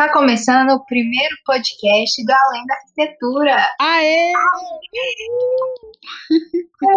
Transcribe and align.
Está 0.00 0.14
começando 0.14 0.70
o 0.70 0.84
primeiro 0.86 1.36
podcast 1.44 2.24
do 2.24 2.32
Além 2.32 2.64
da 2.64 2.74
Arquitetura. 2.74 3.68
Aê! 3.78 4.32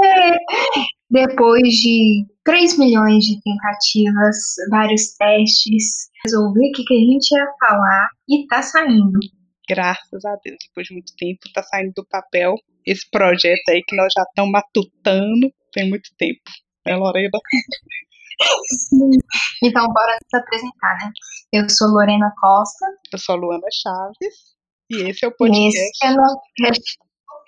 É. 0.05 0.37
Depois 1.11 1.67
de 1.67 2.25
3 2.45 2.77
milhões 2.77 3.25
de 3.25 3.41
tentativas, 3.41 4.37
vários 4.69 5.17
testes, 5.17 6.07
resolvi 6.23 6.69
o 6.69 6.71
que, 6.71 6.85
que 6.85 6.93
a 6.93 6.97
gente 6.97 7.29
ia 7.33 7.45
falar 7.59 8.07
e 8.29 8.47
tá 8.47 8.61
saindo. 8.61 9.19
Graças 9.67 10.23
a 10.23 10.37
Deus, 10.41 10.59
depois 10.69 10.87
de 10.87 10.93
muito 10.93 11.13
tempo, 11.17 11.41
tá 11.53 11.61
saindo 11.61 11.91
do 11.97 12.07
papel 12.07 12.55
esse 12.85 13.05
projeto 13.11 13.67
aí 13.67 13.83
que 13.85 13.97
nós 13.97 14.13
já 14.17 14.23
estamos 14.23 14.49
matutando 14.53 15.51
tem 15.73 15.89
muito 15.89 16.09
tempo. 16.17 16.39
É, 16.85 16.95
Lorena? 16.95 17.37
Então, 19.63 19.87
bora 19.87 20.17
nos 20.21 20.41
apresentar, 20.41 20.97
né? 20.97 21.11
Eu 21.53 21.69
sou 21.69 21.87
Lorena 21.87 22.33
Costa. 22.39 22.85
Eu 23.13 23.19
sou 23.19 23.35
Luana 23.35 23.67
Chaves. 23.71 24.35
E 24.89 25.09
esse 25.09 25.25
é 25.25 25.29
o 25.29 25.35
podcast. 25.35 25.79
Esse 25.79 26.05
é 26.05 26.11
o 26.11 26.15
podcast 26.15 26.97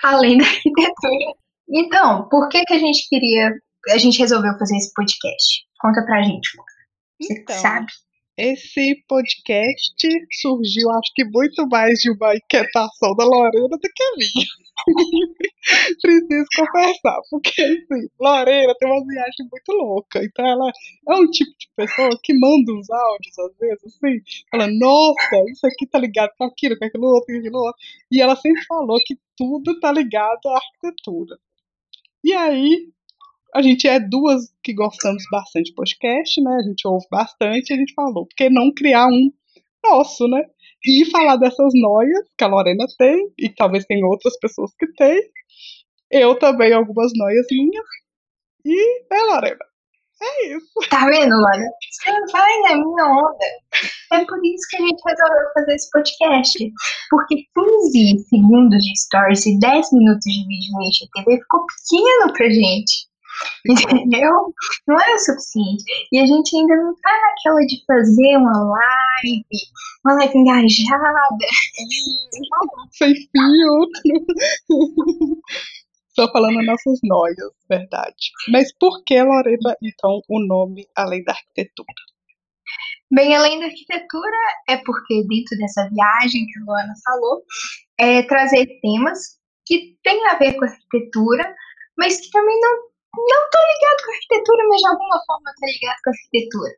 Além 0.03 0.37
da 0.37 0.45
Arquitetura. 0.45 1.33
Então, 1.69 2.29
por 2.29 2.47
que, 2.49 2.63
que 2.63 2.73
a 2.73 2.79
gente 2.79 3.07
queria. 3.09 3.51
A 3.89 3.97
gente 3.97 4.19
resolveu 4.19 4.57
fazer 4.57 4.77
esse 4.77 4.93
podcast? 4.93 5.65
Conta 5.79 6.03
pra 6.05 6.23
gente, 6.23 6.49
Você 7.21 7.33
Então, 7.33 7.55
sabe? 7.57 7.87
Esse 8.37 9.03
podcast 9.07 9.95
surgiu, 10.41 10.89
acho 10.91 11.13
que 11.15 11.23
muito 11.23 11.67
mais 11.67 11.99
de 11.99 12.11
uma 12.11 12.35
inquietação 12.35 13.15
da 13.15 13.23
Lorena 13.23 13.69
do 13.69 13.79
que 13.79 14.03
a 14.03 14.11
minha. 14.17 14.47
Preciso 16.01 16.45
confessar, 16.55 17.19
porque 17.29 17.61
assim, 17.61 18.07
Lorena 18.19 18.75
tem 18.77 18.91
uma 18.91 19.05
viagem 19.05 19.47
muito 19.49 19.71
louca. 19.71 20.23
Então 20.23 20.45
ela 20.45 20.69
é 21.09 21.15
um 21.15 21.29
tipo 21.31 21.51
de 21.57 21.69
pessoa 21.75 22.19
que 22.21 22.33
manda 22.33 22.73
uns 22.73 22.89
áudios, 22.89 23.39
às 23.39 23.57
vezes, 23.57 23.83
assim, 23.85 24.19
ela, 24.53 24.67
nossa, 24.67 25.49
isso 25.49 25.65
aqui 25.65 25.87
tá 25.87 25.97
ligado 25.97 26.31
com 26.37 26.43
aquilo, 26.43 26.77
com 26.77 26.85
aquilo 26.85 27.05
outro, 27.07 27.33
com 27.33 27.39
aquilo 27.39 27.57
outro. 27.57 27.81
E 28.11 28.21
ela 28.21 28.35
sempre 28.35 28.63
falou 28.65 28.99
que 29.05 29.17
tudo 29.37 29.79
tá 29.79 29.91
ligado 29.91 30.47
à 30.47 30.57
arquitetura. 30.57 31.37
E 32.23 32.33
aí, 32.33 32.89
a 33.55 33.61
gente 33.61 33.87
é 33.87 34.01
duas 34.01 34.53
que 34.61 34.73
gostamos 34.73 35.23
bastante 35.31 35.67
de 35.69 35.75
podcast, 35.75 36.41
né? 36.41 36.57
A 36.59 36.61
gente 36.61 36.85
ouve 36.85 37.05
bastante, 37.09 37.71
a 37.71 37.77
gente 37.77 37.93
falou, 37.93 38.25
por 38.25 38.35
que 38.35 38.49
não 38.49 38.69
criar 38.73 39.07
um 39.07 39.31
nosso, 39.81 40.27
né? 40.27 40.43
E 40.85 41.05
falar 41.05 41.37
dessas 41.37 41.71
noias 41.73 42.27
que 42.37 42.43
a 42.43 42.47
Lorena 42.47 42.85
tem, 42.97 43.31
e 43.39 43.47
talvez 43.47 43.85
tem 43.85 44.03
outras 44.03 44.37
pessoas 44.39 44.71
que 44.77 44.85
têm. 44.95 45.21
Eu 46.11 46.37
também, 46.37 46.73
algumas 46.73 47.13
noias 47.15 47.45
minhas. 47.49 47.85
E, 48.65 49.03
né, 49.09 49.19
Lorena? 49.21 49.65
É 50.21 50.47
isso. 50.47 50.89
Tá 50.89 51.05
vendo, 51.05 51.33
Lorena? 51.33 51.71
Você 51.91 52.11
vai 52.33 52.59
na 52.61 52.75
minha 52.75 53.05
onda. 53.05 53.45
É 54.11 54.25
por 54.25 54.45
isso 54.45 54.67
que 54.69 54.77
a 54.77 54.81
gente 54.81 55.01
resolveu 55.07 55.53
fazer 55.53 55.75
esse 55.75 55.89
podcast. 55.91 56.73
Porque 57.09 57.35
15 57.55 58.17
segundos 58.27 58.83
de 58.83 58.99
stories 58.99 59.45
e 59.45 59.57
10 59.59 59.93
minutos 59.93 60.25
de 60.25 60.45
vídeo 60.45 60.73
no 60.73 60.81
IGTV 60.83 61.41
ficou 61.41 61.65
pequeno 61.65 62.33
pra 62.33 62.49
gente. 62.49 63.14
Entendeu? 63.65 64.53
Não 64.87 64.99
é 64.99 65.13
o 65.13 65.19
suficiente. 65.19 65.83
E 66.11 66.19
a 66.19 66.25
gente 66.25 66.55
ainda 66.55 66.75
não 66.75 66.93
tá 66.95 67.11
naquela 67.11 67.65
de 67.65 67.83
fazer 67.85 68.37
uma 68.37 68.63
live, 68.63 69.43
uma 70.05 70.15
live 70.15 70.37
engajada. 70.37 71.47
Sem 72.91 73.13
filtro. 73.13 74.01
Só 76.15 76.31
falando 76.31 76.63
nossas 76.63 76.99
noias, 77.03 77.51
verdade. 77.69 78.31
Mas 78.49 78.71
por 78.79 79.03
que, 79.03 79.21
Lorena, 79.21 79.75
então, 79.83 80.21
o 80.29 80.39
nome 80.39 80.87
Além 80.95 81.23
da 81.23 81.33
Arquitetura? 81.33 81.93
Bem, 83.11 83.35
além 83.35 83.59
da 83.59 83.67
arquitetura, 83.67 84.37
é 84.67 84.77
porque 84.77 85.23
dentro 85.27 85.57
dessa 85.57 85.87
viagem 85.89 86.47
que 86.47 86.59
a 86.59 86.63
Luana 86.65 86.93
falou, 87.05 87.43
é 87.99 88.23
trazer 88.23 88.65
temas 88.81 89.19
que 89.65 89.97
têm 90.03 90.27
a 90.27 90.37
ver 90.37 90.53
com 90.55 90.65
arquitetura, 90.65 91.55
mas 91.97 92.19
que 92.19 92.31
também 92.31 92.59
não 92.59 92.94
não 93.17 93.49
tô 93.49 93.57
ligado 93.57 94.05
com 94.05 94.11
arquitetura, 94.11 94.67
mas 94.69 94.81
de 94.81 94.87
alguma 94.87 95.19
forma 95.25 95.53
tô 95.59 95.65
ligado 95.65 95.97
com 96.03 96.09
arquitetura. 96.09 96.71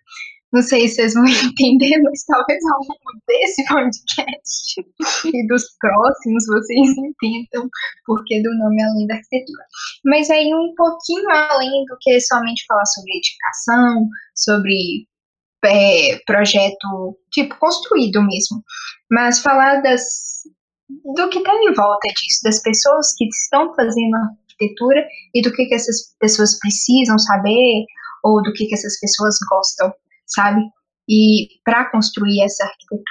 Não 0.53 0.61
sei 0.61 0.87
se 0.87 0.95
vocês 0.95 1.13
vão 1.13 1.25
entender, 1.27 2.01
mas 2.03 2.23
talvez 2.25 2.59
ao 2.65 2.79
longo 2.79 3.21
desse 3.27 3.65
podcast 3.65 4.81
e 5.35 5.47
dos 5.47 5.63
próximos 5.79 6.45
vocês 6.47 6.89
entendam 6.97 7.69
por 8.05 8.23
que 8.25 8.41
do 8.41 8.53
nome 8.57 8.81
Além 8.81 9.07
da 9.07 9.15
Arquitetura. 9.15 9.63
Mas 10.05 10.29
aí 10.29 10.53
um 10.53 10.73
pouquinho 10.75 11.29
além 11.29 11.85
do 11.85 11.97
que 11.99 12.19
somente 12.21 12.65
falar 12.65 12.85
sobre 12.85 13.17
edificação, 13.17 14.07
sobre 14.35 15.07
é, 15.65 16.17
projeto 16.25 17.17
tipo 17.31 17.57
construído 17.57 18.21
mesmo, 18.21 18.63
mas 19.11 19.39
falar 19.39 19.81
das 19.81 20.03
do 20.89 21.29
que 21.29 21.39
está 21.39 21.53
em 21.53 21.73
volta 21.73 22.07
disso, 22.07 22.41
das 22.43 22.61
pessoas 22.61 23.13
que 23.17 23.25
estão 23.25 23.73
fazendo 23.75 24.17
arquitetura 24.57 25.05
e 25.33 25.41
do 25.41 25.51
que, 25.53 25.65
que 25.65 25.75
essas 25.75 26.15
pessoas 26.19 26.57
precisam 26.59 27.17
saber 27.19 27.85
ou 28.23 28.41
do 28.41 28.51
que, 28.53 28.65
que 28.65 28.73
essas 28.73 28.99
pessoas 28.99 29.35
gostam, 29.49 29.93
sabe? 30.25 30.61
E 31.07 31.47
para 31.63 31.89
construir 31.91 32.43
essa 32.43 32.65
arquitetura. 32.65 33.03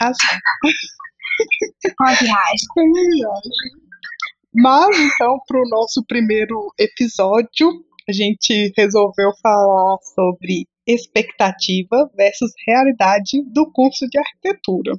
Razão. 0.00 0.38
Uma 2.00 2.12
viagem. 2.14 2.68
Mas, 4.54 4.96
então, 4.98 5.38
para 5.46 5.58
o 5.58 5.68
nosso 5.68 6.04
primeiro 6.06 6.72
episódio, 6.78 7.68
a 8.08 8.12
gente 8.12 8.72
resolveu 8.76 9.32
falar 9.42 9.96
sobre 10.14 10.66
expectativa 10.86 12.10
versus 12.16 12.52
realidade 12.66 13.42
do 13.52 13.70
curso 13.72 14.06
de 14.08 14.18
arquitetura. 14.18 14.92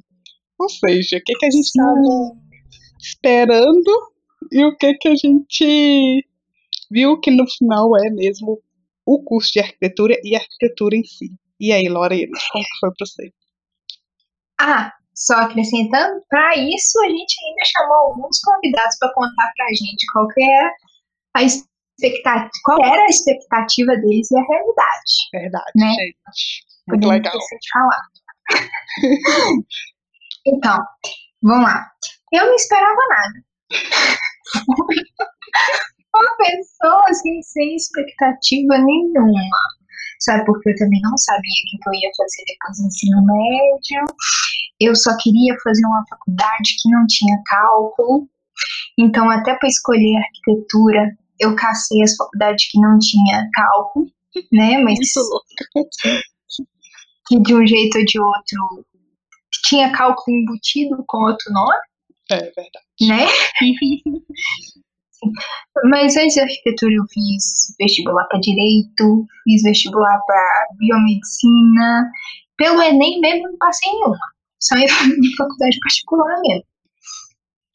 Ou 0.58 0.68
seja, 0.68 1.18
o 1.18 1.22
que, 1.24 1.34
que 1.34 1.46
a 1.46 1.50
gente 1.50 1.64
estava 1.64 2.36
esperando 2.98 3.90
e 4.50 4.64
o 4.64 4.76
que, 4.76 4.94
que 4.94 5.08
a 5.08 5.14
gente 5.16 6.26
viu 6.90 7.18
que 7.20 7.30
no 7.30 7.44
final 7.58 7.90
é 8.04 8.10
mesmo 8.10 8.60
o 9.04 9.22
curso 9.22 9.52
de 9.52 9.60
arquitetura 9.60 10.16
e 10.22 10.34
a 10.34 10.38
arquitetura 10.40 10.96
em 10.96 11.04
si. 11.04 11.30
E 11.60 11.72
aí, 11.72 11.88
Lorena, 11.88 12.36
como 12.52 12.64
que 12.64 12.78
foi 12.80 12.90
para 12.90 13.06
você? 13.06 13.32
Ah, 14.60 14.92
só 15.14 15.34
acrescentando, 15.34 16.20
para 16.28 16.56
isso 16.56 17.00
a 17.02 17.08
gente 17.08 17.36
ainda 17.46 17.64
chamou 17.64 17.96
alguns 18.08 18.38
convidados 18.40 18.96
para 18.98 19.12
contar 19.14 19.52
para 19.56 19.66
a 19.66 19.70
gente 19.70 20.04
qual 20.12 20.28
que 20.28 20.42
era 20.42 20.70
a 21.34 21.42
expectativa, 21.42 22.50
qual 22.64 22.84
era 22.84 23.02
a 23.02 23.06
expectativa 23.06 23.96
deles 23.96 24.30
e 24.30 24.38
a 24.38 24.42
realidade. 24.42 25.12
Verdade, 25.32 25.72
Né? 25.76 25.88
gente. 25.88 26.66
Muito 26.88 27.02
Podemos 27.02 27.16
legal. 27.16 27.32
de 27.32 27.70
falar. 27.72 28.02
então, 30.46 30.78
vamos 31.42 31.64
lá. 31.64 31.90
Eu 32.32 32.46
não 32.46 32.54
esperava 32.54 32.94
nada. 33.08 33.44
Uma 36.14 36.36
pessoa 36.38 37.04
assim, 37.08 37.42
sem 37.42 37.76
expectativa 37.76 38.78
nenhuma. 38.78 39.40
Sabe, 40.20 40.44
porque 40.46 40.70
eu 40.70 40.76
também 40.76 41.00
não 41.02 41.16
sabia 41.18 41.40
o 41.42 41.82
que 41.82 41.88
eu 41.88 41.94
ia 41.94 42.10
fazer 42.16 42.44
depois 42.46 42.78
do 42.78 42.86
ensino 42.86 43.26
médio. 43.26 44.04
Eu 44.80 44.94
só 44.96 45.16
queria 45.18 45.54
fazer 45.62 45.84
uma 45.86 46.04
faculdade 46.08 46.76
que 46.80 46.90
não 46.90 47.06
tinha 47.06 47.36
cálculo. 47.46 48.28
Então, 48.98 49.28
até 49.30 49.54
para 49.54 49.68
escolher 49.68 50.16
arquitetura, 50.16 51.16
eu 51.38 51.54
cacei 51.54 52.02
as 52.02 52.16
faculdades 52.16 52.70
que 52.70 52.80
não 52.80 52.98
tinha 52.98 53.46
cálculo, 53.52 54.06
né? 54.52 54.78
Mas 54.78 54.98
que 57.28 57.40
de 57.40 57.54
um 57.54 57.66
jeito 57.66 57.98
ou 57.98 58.04
de 58.04 58.20
outro 58.20 58.86
tinha 59.64 59.92
cálculo 59.92 60.36
embutido 60.36 61.04
com 61.06 61.18
outro 61.18 61.52
nome, 61.52 61.76
É 62.30 62.38
verdade. 62.38 62.86
né? 63.02 63.26
Mas 65.90 66.16
antes 66.16 66.36
da 66.36 66.42
arquitetura 66.42 66.92
eu 66.92 67.04
fiz 67.10 67.74
vestibular 67.78 68.26
para 68.26 68.40
direito, 68.40 69.26
fiz 69.44 69.62
vestibular 69.62 70.20
para 70.26 70.66
biomedicina. 70.78 72.10
Pelo 72.56 72.82
Enem 72.82 73.20
mesmo 73.20 73.48
não 73.48 73.58
passei 73.58 73.90
em 73.90 74.04
uma, 74.04 74.18
só 74.60 74.76
em 74.76 74.88
faculdade 75.36 75.78
particular 75.80 76.40
mesmo. 76.40 76.64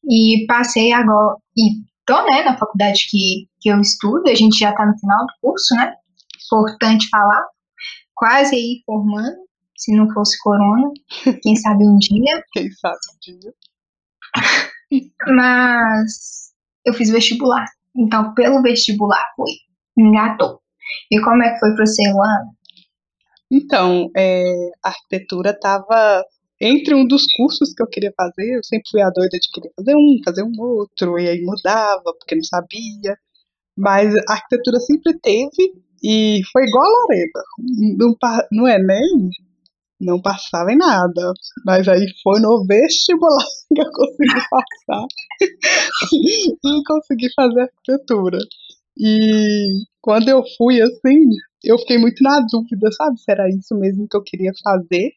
E 0.09 0.45
passei 0.47 0.91
agora, 0.91 1.37
e 1.55 1.83
tô 2.05 2.23
né, 2.25 2.43
na 2.43 2.57
faculdade 2.57 3.07
que, 3.09 3.47
que 3.59 3.69
eu 3.69 3.79
estudo, 3.79 4.27
a 4.29 4.35
gente 4.35 4.57
já 4.57 4.73
tá 4.73 4.85
no 4.85 4.97
final 4.97 5.25
do 5.25 5.33
curso, 5.41 5.75
né? 5.75 5.93
Importante 6.45 7.07
falar. 7.09 7.45
Quase 8.15 8.55
aí 8.55 8.81
formando, 8.85 9.37
se 9.77 9.95
não 9.95 10.11
fosse 10.11 10.37
corona, 10.39 10.89
quem 11.41 11.55
sabe 11.55 11.83
um 11.87 11.97
dia. 11.97 12.43
Quem 12.53 12.71
sabe 12.71 12.97
um 13.13 13.39
dia. 13.39 13.53
Mas 15.27 16.51
eu 16.85 16.93
fiz 16.93 17.09
vestibular. 17.09 17.65
Então, 17.95 18.33
pelo 18.33 18.61
vestibular, 18.61 19.25
foi. 19.35 19.51
Engatou. 19.97 20.59
E 21.11 21.19
como 21.21 21.43
é 21.43 21.53
que 21.53 21.59
foi 21.59 21.73
pra 21.75 21.85
você, 21.85 22.01
Luana? 22.11 22.51
Então, 23.51 24.09
é, 24.15 24.43
a 24.83 24.89
arquitetura 24.89 25.51
estava 25.51 26.23
entre 26.59 26.93
um 26.95 27.05
dos 27.05 27.23
cursos 27.35 27.73
que 27.73 27.83
eu 27.83 27.87
queria 27.87 28.13
fazer. 28.15 28.55
Eu 28.57 28.63
sempre 28.63 28.89
fui 28.89 29.01
a 29.01 29.09
doida 29.09 29.37
de 29.37 29.49
querer 29.51 29.71
fazer 29.75 29.95
um, 29.95 30.17
fazer 30.23 30.43
um 30.43 30.53
outro, 30.61 31.19
e 31.19 31.27
aí 31.27 31.41
mudava, 31.43 32.03
porque 32.19 32.35
não 32.35 32.43
sabia. 32.43 33.17
Mas 33.77 34.13
a 34.29 34.33
arquitetura 34.33 34.79
sempre 34.79 35.19
teve, 35.19 35.73
e 36.03 36.41
foi 36.51 36.63
igual 36.65 36.85
a 36.85 36.89
Lorena. 36.89 37.43
No, 37.97 38.17
pa- 38.19 38.47
no 38.51 38.67
Enem, 38.67 39.29
não 40.01 40.21
passava 40.21 40.71
em 40.71 40.77
nada. 40.77 41.33
Mas 41.65 41.87
aí 41.87 42.05
foi 42.23 42.39
no 42.39 42.65
vestibular 42.65 43.45
que 43.73 43.81
eu 43.81 43.91
consegui 43.91 44.41
passar 44.49 45.05
e 46.13 46.83
consegui 46.85 47.33
fazer 47.33 47.61
arquitetura. 47.61 48.39
E 48.97 49.83
quando 50.01 50.29
eu 50.29 50.43
fui 50.57 50.81
assim, 50.81 51.29
eu 51.63 51.77
fiquei 51.79 51.97
muito 51.97 52.23
na 52.23 52.39
dúvida, 52.51 52.91
sabe, 52.91 53.19
se 53.19 53.31
era 53.31 53.47
isso 53.49 53.75
mesmo 53.75 54.07
que 54.09 54.17
eu 54.17 54.23
queria 54.23 54.51
fazer. 54.63 55.11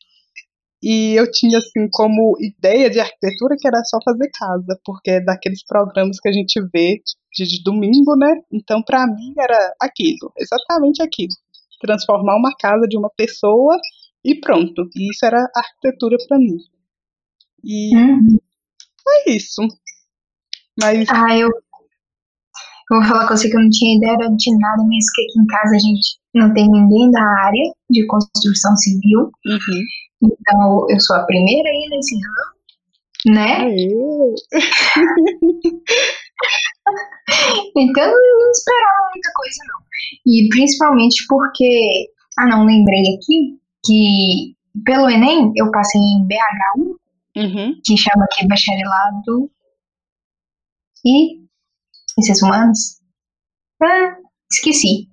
E 0.83 1.15
eu 1.15 1.31
tinha 1.31 1.59
assim 1.59 1.89
como 1.91 2.37
ideia 2.39 2.91
de 2.91 3.01
arquitetura 3.01 3.57
que 3.59 3.67
era 3.67 3.83
só 3.85 3.99
fazer 4.05 4.31
casa, 4.39 4.79
porque 4.85 5.13
é 5.13 5.21
daqueles 5.21 5.65
programas 5.65 6.21
que 6.21 6.29
a 6.29 6.33
gente 6.33 6.61
vê 6.71 7.01
de, 7.35 7.45
de 7.47 7.63
domingo, 7.65 8.15
né? 8.17 8.35
Então 8.53 8.83
para 8.83 9.07
mim 9.07 9.33
era 9.39 9.75
aquilo, 9.81 10.31
exatamente 10.39 11.03
aquilo. 11.03 11.33
Transformar 11.81 12.37
uma 12.37 12.55
casa 12.59 12.87
de 12.87 12.99
uma 12.99 13.11
pessoa 13.17 13.79
e 14.25 14.41
pronto. 14.41 14.89
E 14.97 15.11
isso 15.11 15.25
era 15.27 15.51
arquitetura 15.55 16.17
para 16.29 16.39
mim. 16.39 16.57
E 17.65 17.97
Uhum. 17.97 18.39
é 19.27 19.31
isso. 19.33 19.63
Mas 20.81 21.09
Ah, 21.09 21.37
eu, 21.37 21.49
eu 21.49 22.99
vou 23.01 23.05
falar 23.05 23.27
com 23.29 23.37
você 23.37 23.49
que 23.51 23.57
eu 23.57 23.63
não 23.63 23.71
tinha 23.71 23.97
ideia 23.97 24.17
de 24.17 24.59
nada, 24.59 24.83
mesmo 24.87 25.11
que 25.15 25.23
aqui 25.23 25.41
em 25.41 25.47
casa 25.47 25.77
a 25.77 25.79
gente 25.79 26.19
não 26.35 26.53
tem 26.55 26.69
ninguém 26.71 27.11
da 27.11 27.23
área 27.45 27.73
de 27.91 28.07
construção 28.07 28.77
civil. 28.77 29.31
uhum. 29.47 29.83
Então 30.23 30.87
eu 30.89 31.01
sou 31.01 31.17
a 31.17 31.25
primeira 31.27 31.69
aí 31.69 31.89
nesse 31.91 32.15
ramo, 32.17 32.55
né? 33.37 33.75
Então 37.77 38.05
eu 38.05 38.39
não 38.39 38.51
esperava 38.51 39.11
muita 39.13 39.31
coisa, 39.35 39.59
não. 39.69 39.81
E 40.27 40.49
principalmente 40.49 41.25
porque. 41.29 42.09
Ah, 42.39 42.47
não, 42.49 42.65
lembrei 42.67 43.01
aqui 43.17 43.59
que 43.85 44.55
pelo 44.85 45.09
Enem 45.09 45.53
eu 45.57 45.71
passei 45.71 46.01
em 46.01 46.27
BH1, 46.27 46.95
Uhum. 47.37 47.81
que 47.85 47.97
chama 47.97 48.25
aqui 48.27 48.47
Bacharelado 48.47 49.51
e 51.05 51.41
Ciências 52.15 52.43
Humanas. 52.43 53.01
Ah, 53.83 54.17
esqueci. 54.53 55.09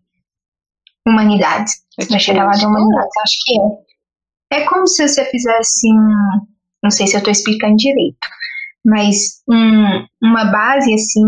Humanidades. 1.07 1.73
É 2.00 2.01
tipo 2.03 2.13
Bacharelado 2.13 2.57
isso. 2.57 2.68
Humanidades, 2.68 3.18
acho 3.23 3.38
que 3.45 3.59
é. 3.59 4.62
É 4.62 4.65
como 4.68 4.88
se 4.88 5.07
você 5.07 5.25
fizesse 5.25 5.88
um. 5.91 6.45
Não 6.83 6.91
sei 6.91 7.07
se 7.07 7.15
eu 7.15 7.19
estou 7.19 7.31
explicando 7.31 7.75
direito, 7.75 8.18
mas 8.85 9.41
um, 9.50 10.06
uma 10.23 10.45
base 10.51 10.94
assim 10.94 11.21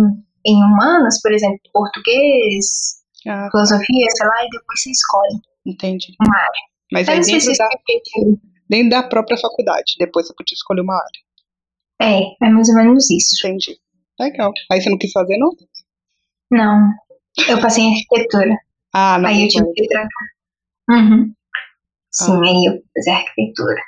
em 0.45 0.55
humanas, 0.63 1.21
por 1.21 1.31
exemplo, 1.31 1.59
português, 1.71 3.01
Ah, 3.27 3.47
filosofia, 3.51 4.05
sei 4.17 4.27
lá, 4.27 4.43
e 4.45 4.49
depois 4.49 4.81
você 4.81 4.91
escolhe 4.91 5.39
entendi. 5.65 6.07
uma 6.19 6.35
área. 6.37 6.72
Mas 6.91 7.07
aí 7.09 7.19
dentro 7.21 7.53
da, 7.57 7.65
é 7.65 8.23
dentro 8.69 8.89
da 8.89 9.03
própria 9.03 9.37
faculdade, 9.37 9.95
depois 9.99 10.27
você 10.27 10.33
podia 10.35 10.55
escolher 10.55 10.81
uma 10.81 10.95
área. 10.95 11.21
É, 12.01 12.45
é 12.45 12.49
mais 12.49 12.69
ou 12.69 12.75
menos 12.75 13.09
isso. 13.09 13.35
Entendi. 13.47 13.77
Legal. 14.19 14.51
Aí 14.71 14.81
você 14.81 14.89
não 14.89 14.97
quis 14.97 15.11
fazer, 15.11 15.37
não? 15.37 15.49
Não, 16.51 16.91
eu 17.49 17.59
passei 17.61 17.83
em 17.83 17.93
arquitetura. 17.95 18.55
Ah, 18.93 19.17
não. 19.17 19.27
aí 19.29 19.43
eu 19.43 19.47
tive 19.47 19.71
que 19.73 19.87
trancar. 19.87 20.27
Uhum. 20.89 21.33
Sim, 22.11 22.31
Ah. 22.33 22.41
aí 22.45 22.65
eu 22.67 22.83
fiz 22.93 23.07
arquitetura. 23.07 23.81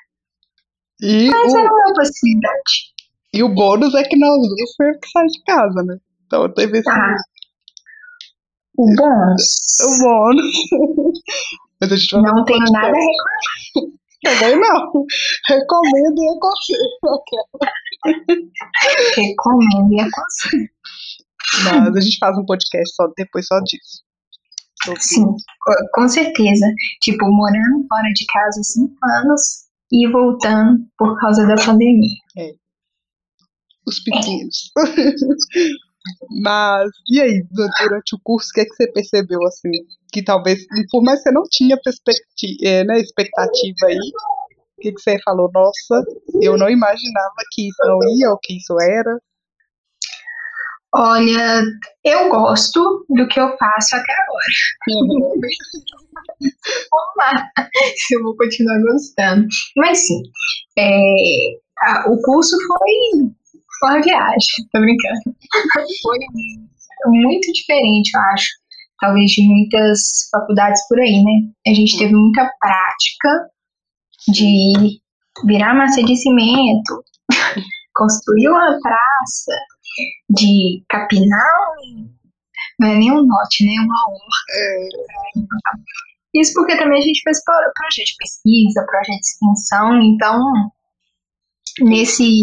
E 1.01 1.29
Mas 1.29 1.53
o, 1.53 1.57
era 1.57 1.69
uma 1.71 1.93
possibilidade. 1.93 2.93
e 3.33 3.43
o 3.43 3.49
bônus 3.53 3.93
é 3.93 4.03
que 4.03 4.17
nós 4.17 4.37
duas 4.37 4.75
foi 4.77 4.97
que 4.97 5.09
saí 5.09 5.27
de 5.27 5.43
casa, 5.43 5.83
né? 5.83 5.97
Então 6.25 6.51
teve 6.53 6.79
esse 6.79 6.89
Ah. 6.89 7.15
O 8.77 8.95
bônus. 8.95 9.77
o 9.81 9.99
bônus. 10.03 10.53
Mas 11.81 11.91
a 11.91 11.95
gente 11.97 12.11
vai 12.11 12.21
Não 12.21 12.43
tenho 12.45 12.59
um 12.59 12.71
nada 12.71 12.87
a 12.87 12.91
reclamar. 12.91 13.95
Também 14.23 14.59
não. 14.59 15.05
Recomendo 15.47 16.17
e 16.17 16.27
aconselho. 16.29 16.89
Recomendo 19.15 19.93
e 19.93 19.99
aconselho. 20.01 20.69
Mas 21.63 21.95
a 21.95 22.01
gente 22.01 22.17
faz 22.17 22.37
um 22.37 22.45
podcast 22.45 22.95
só, 22.95 23.07
depois 23.15 23.45
só 23.47 23.59
disso. 23.59 24.03
Sim, 24.99 25.25
co- 25.25 25.89
com 25.93 26.07
certeza. 26.07 26.65
Tipo, 27.01 27.25
morando 27.27 27.85
fora 27.87 28.09
de 28.13 28.25
casa 28.25 28.61
cinco 28.63 28.95
anos 29.03 29.65
e 29.91 30.07
voltando 30.11 30.79
por 30.97 31.19
causa 31.19 31.45
da 31.47 31.55
pandemia. 31.55 32.17
os 33.87 33.99
pequenos. 33.99 34.71
Mas, 36.43 36.91
e 37.09 37.19
aí, 37.19 37.43
durante 37.51 38.15
o 38.15 38.19
curso, 38.23 38.49
o 38.49 38.53
que, 38.53 38.61
é 38.61 38.65
que 38.65 38.75
você 38.75 38.91
percebeu, 38.91 39.39
assim, 39.47 39.71
que 40.15 40.23
talvez, 40.23 40.59
por 40.91 41.03
mais 41.03 41.19
que 41.19 41.23
você 41.29 41.31
não 41.33 41.43
tinha 41.51 41.77
perspectiva, 41.83 42.85
né, 42.85 42.99
expectativa 42.99 43.87
aí, 43.87 43.97
o 44.77 44.81
que, 44.81 44.93
que 44.93 45.01
você 45.01 45.17
falou? 45.25 45.49
Nossa, 45.53 46.03
eu 46.41 46.57
não 46.57 46.69
imaginava 46.69 47.35
que 47.51 47.67
isso 47.67 47.77
não 47.85 47.99
ia, 48.17 48.29
ou 48.31 48.39
que 48.41 48.55
isso 48.57 48.73
era. 48.79 49.19
Olha, 50.97 51.61
eu 52.05 52.29
gosto 52.29 53.05
do 53.09 53.27
que 53.27 53.37
eu 53.39 53.49
faço 53.57 53.95
até 53.97 54.13
agora. 54.13 55.05
Vamos 56.91 57.15
lá, 57.17 57.49
se 57.97 58.15
eu 58.15 58.23
vou 58.23 58.35
continuar 58.37 58.79
gostando. 58.81 59.47
Mas 59.75 60.07
sim, 60.07 60.21
é, 60.77 60.89
a- 61.81 62.09
o 62.09 62.21
curso 62.21 62.55
foi, 62.67 63.29
foi 63.79 63.89
uma 63.89 64.01
viagem, 64.01 64.67
tô 64.71 64.79
brincando. 64.79 65.35
Foi 66.01 66.17
muito 67.07 67.51
diferente, 67.53 68.11
eu 68.15 68.21
acho. 68.21 68.47
Talvez 69.05 69.29
de 69.31 69.47
muitas 69.47 69.99
faculdades 70.31 70.81
por 70.87 70.99
aí, 70.99 71.23
né? 71.23 71.51
A 71.67 71.73
gente 71.75 71.95
teve 71.95 72.11
muita 72.13 72.41
prática 72.59 73.49
de 74.33 74.99
virar 75.45 75.75
massa 75.75 76.01
de 76.03 76.15
cimento, 76.15 77.03
construir 77.93 78.49
uma 78.49 78.79
praça, 78.81 79.51
de 80.29 80.83
capinar 80.89 81.47
um, 81.83 82.09
não 82.79 82.87
é 82.89 82.95
nem 82.97 83.11
um 83.11 83.21
lote, 83.21 83.63
né? 83.63 83.73
Uma 83.83 83.95
horta. 84.07 85.79
Isso 86.33 86.53
porque 86.55 86.75
também 86.77 86.97
a 86.97 87.01
gente 87.01 87.21
fez 87.21 87.43
pro- 87.43 87.71
projeto 87.75 88.07
de 88.07 88.15
pesquisa, 88.17 88.85
projeto 88.87 89.19
de 89.19 89.27
extensão, 89.27 90.01
então 90.01 90.41
nesse, 91.81 92.41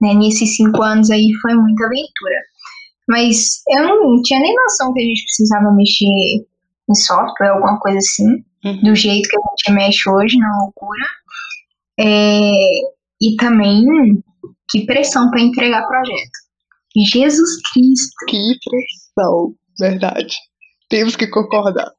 né, 0.00 0.14
nesses 0.14 0.56
cinco 0.56 0.82
anos 0.82 1.10
aí 1.10 1.28
foi 1.42 1.54
muita 1.54 1.84
aventura. 1.84 2.40
Mas 3.08 3.62
eu 3.68 3.84
não 4.00 4.22
tinha 4.22 4.40
nem 4.40 4.54
noção 4.54 4.92
que 4.92 5.00
a 5.00 5.04
gente 5.04 5.24
precisava 5.24 5.72
mexer 5.74 6.06
em 6.06 6.94
software, 6.94 7.50
alguma 7.50 7.78
coisa 7.80 7.98
assim 7.98 8.44
Uhum. 8.64 8.80
do 8.84 8.94
jeito 8.94 9.28
que 9.28 9.36
a 9.36 9.40
gente 9.40 9.72
mexe 9.72 10.08
hoje, 10.08 10.38
na 10.38 10.56
loucura. 10.62 11.04
É, 11.98 12.50
e 13.20 13.34
também, 13.36 13.84
que 14.70 14.86
pressão 14.86 15.28
para 15.30 15.40
entregar 15.40 15.84
projeto. 15.88 16.30
Jesus 17.12 17.50
Cristo, 17.72 18.26
Que 18.28 18.58
pressão, 18.64 19.54
verdade. 19.80 20.34
Temos 20.88 21.16
que 21.16 21.26
concordar. 21.26 21.90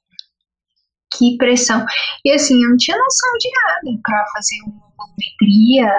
que 1.17 1.36
pressão. 1.38 1.86
E 2.24 2.31
assim, 2.31 2.63
eu 2.63 2.69
não 2.69 2.77
tinha 2.77 2.98
noção 2.98 3.29
de 3.39 3.50
nada 3.50 4.00
para 4.01 4.25
fazer 4.33 4.55
uma 4.65 4.89
volumetria, 4.98 5.93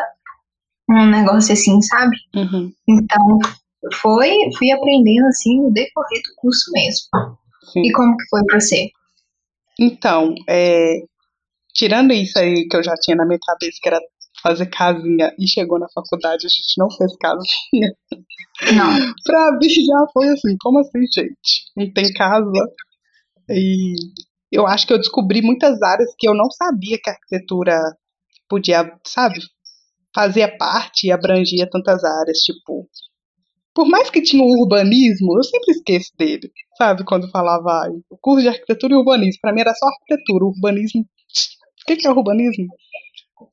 um 0.90 1.06
negócio 1.11 1.52
assim, 1.52 1.80
sabe? 1.82 2.16
Uhum. 2.34 2.73
Então, 2.88 3.38
foi, 3.93 4.31
fui 4.57 4.71
aprendendo 4.71 5.26
assim 5.26 5.61
no 5.61 5.73
decorrer 5.73 6.21
do 6.23 6.35
curso 6.37 6.71
mesmo. 6.73 7.38
Sim. 7.73 7.83
E 7.83 7.93
como 7.93 8.17
que 8.17 8.29
foi 8.29 8.45
pra 8.45 8.61
você? 8.61 8.91
Então, 9.79 10.35
é, 10.49 10.95
tirando 11.75 12.12
isso 12.12 12.38
aí 12.38 12.67
que 12.69 12.76
eu 12.76 12.85
já 12.85 12.95
tinha 13.00 13.17
na 13.17 13.26
minha 13.26 13.38
cabeça, 13.45 13.79
que 13.83 13.88
era 13.88 14.00
fazer 14.43 14.67
casinha, 14.67 15.35
e 15.38 15.49
chegou 15.49 15.79
na 15.79 15.88
faculdade, 15.88 16.47
a 16.47 16.49
gente 16.49 16.79
não 16.79 16.91
fez 16.91 17.17
casinha. 17.17 17.97
Não. 18.75 19.14
Pra 19.25 19.59
mim 19.59 19.69
já 19.69 20.07
foi 20.12 20.29
assim, 20.29 20.57
como 20.61 20.81
assim, 20.81 21.00
gente? 21.12 21.73
Não 21.76 21.93
tem 21.93 22.12
casa? 22.12 22.67
E 23.49 23.95
eu 24.53 24.67
acho 24.67 24.87
que 24.87 24.93
eu 24.93 24.99
descobri 24.99 25.43
muitas 25.43 25.81
áreas 25.83 26.14
que 26.19 26.29
eu 26.29 26.35
não 26.35 26.50
sabia 26.50 26.99
que 27.03 27.11
a 27.11 27.14
arquitetura 27.14 27.79
podia, 28.49 28.99
sabe, 29.07 29.41
fazia 30.14 30.57
parte 30.57 31.07
e 31.07 31.12
abrangia 31.12 31.69
tantas 31.69 32.05
áreas, 32.05 32.38
tipo, 32.38 32.88
por 33.75 33.87
mais 33.88 34.09
que 34.11 34.23
tinha 34.23 34.43
o 34.43 34.62
urbanismo, 34.62 35.37
eu 35.37 35.43
sempre 35.43 35.73
esqueço 35.73 36.12
dele, 36.16 36.50
sabe, 36.78 37.04
quando 37.04 37.31
falava 37.31 37.71
ah, 37.71 37.90
o 38.09 38.16
curso 38.19 38.43
de 38.43 38.49
arquitetura 38.49 38.95
e 38.95 38.97
urbanismo, 38.97 39.40
pra 39.43 39.52
mim 39.52 39.61
era 39.61 39.75
só 39.75 39.87
arquitetura, 39.87 40.45
urbanismo, 40.45 41.02
o 41.02 41.87
que 41.87 41.97
que 41.97 42.07
é 42.07 42.11
urbanismo? 42.11 42.69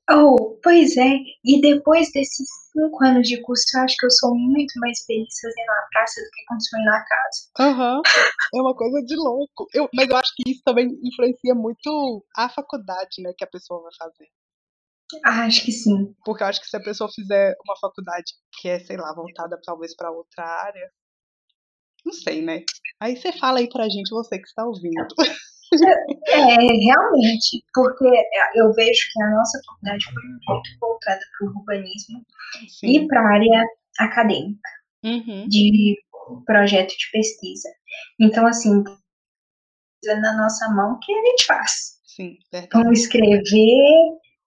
Oh, 0.09 0.57
pois 0.63 0.95
é. 0.97 1.17
E 1.43 1.59
depois 1.61 2.11
desses 2.11 2.47
cinco 2.71 3.03
anos 3.03 3.27
de 3.27 3.41
curso, 3.41 3.63
eu 3.75 3.81
acho 3.81 3.95
que 3.97 4.05
eu 4.05 4.11
sou 4.11 4.35
muito 4.35 4.73
mais 4.79 5.03
feliz 5.05 5.33
fazendo 5.41 5.69
a 5.69 5.87
praça 5.91 6.21
do 6.21 6.29
que 6.29 6.45
construindo 6.47 6.89
a 6.89 7.05
casa. 7.05 7.49
Aham, 7.59 8.01
é 8.53 8.61
uma 8.61 8.75
coisa 8.75 9.01
de 9.05 9.15
louco. 9.15 9.67
Eu, 9.73 9.89
mas 9.93 10.09
eu 10.09 10.17
acho 10.17 10.33
que 10.35 10.51
isso 10.51 10.61
também 10.63 10.87
influencia 11.03 11.55
muito 11.55 12.23
a 12.35 12.49
faculdade, 12.49 13.21
né, 13.21 13.33
que 13.37 13.43
a 13.43 13.47
pessoa 13.47 13.81
vai 13.83 13.91
fazer. 13.97 14.27
Ah, 15.25 15.45
acho 15.45 15.63
que 15.65 15.71
sim. 15.71 16.13
Porque 16.25 16.43
eu 16.43 16.47
acho 16.47 16.61
que 16.61 16.67
se 16.67 16.77
a 16.77 16.83
pessoa 16.83 17.09
fizer 17.13 17.55
uma 17.65 17.75
faculdade 17.79 18.33
que 18.59 18.67
é, 18.69 18.79
sei 18.79 18.97
lá, 18.97 19.13
voltada 19.13 19.59
talvez 19.63 19.95
para 19.95 20.11
outra 20.11 20.43
área, 20.45 20.89
não 22.05 22.13
sei, 22.13 22.41
né? 22.41 22.63
Aí 22.99 23.15
você 23.15 23.31
fala 23.33 23.59
aí 23.59 23.69
pra 23.69 23.89
gente, 23.89 24.09
você 24.09 24.37
que 24.39 24.47
está 24.47 24.65
ouvindo. 24.65 25.07
É, 26.27 26.55
realmente, 26.57 27.63
porque 27.73 28.05
eu 28.55 28.73
vejo 28.73 28.99
que 29.13 29.23
a 29.23 29.29
nossa 29.29 29.57
faculdade 29.65 30.03
foi 30.03 30.23
muito 30.23 30.69
voltada 30.81 31.21
para 31.39 31.47
o 31.47 31.57
urbanismo 31.57 32.25
Sim. 32.67 32.87
e 32.87 33.07
para 33.07 33.21
a 33.21 33.33
área 33.35 33.65
acadêmica, 33.99 34.69
Uhum. 35.01 35.47
de 35.47 35.95
projeto 36.45 36.89
de 36.89 37.09
pesquisa. 37.13 37.69
Então, 38.19 38.45
assim, 38.45 38.83
na 40.03 40.35
nossa 40.37 40.67
mão, 40.69 40.95
o 40.95 40.99
que 40.99 41.13
a 41.13 41.25
gente 41.27 41.45
faz? 41.45 41.71
Sim, 42.05 42.37
verdade. 42.51 42.83
Vamos 42.83 42.99
escrever 42.99 43.41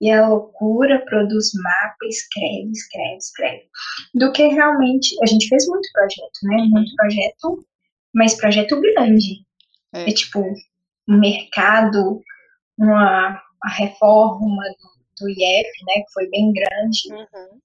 e 0.00 0.10
a 0.10 0.26
loucura 0.26 1.04
produz 1.06 1.50
mapa, 1.62 1.96
escreve, 2.08 2.70
escreve, 2.72 3.16
escreve. 3.16 3.62
Do 4.14 4.32
que 4.32 4.46
realmente. 4.48 5.16
A 5.22 5.26
gente 5.26 5.48
fez 5.48 5.66
muito 5.68 5.88
projeto, 5.92 6.38
né? 6.42 6.56
Muito 6.70 6.94
projeto, 6.96 7.66
mas 8.14 8.34
projeto 8.34 8.80
grande. 8.80 9.44
É. 9.94 10.10
É, 10.10 10.12
tipo 10.12 10.40
um 11.08 11.20
mercado, 11.20 12.20
uma 12.78 13.40
reforma 13.76 14.62
do, 14.78 15.24
do 15.24 15.28
IEP, 15.30 15.68
né? 15.86 16.02
Que 16.04 16.12
foi 16.12 16.28
bem 16.30 16.52
grande. 16.52 17.12
Uhum. 17.12 17.60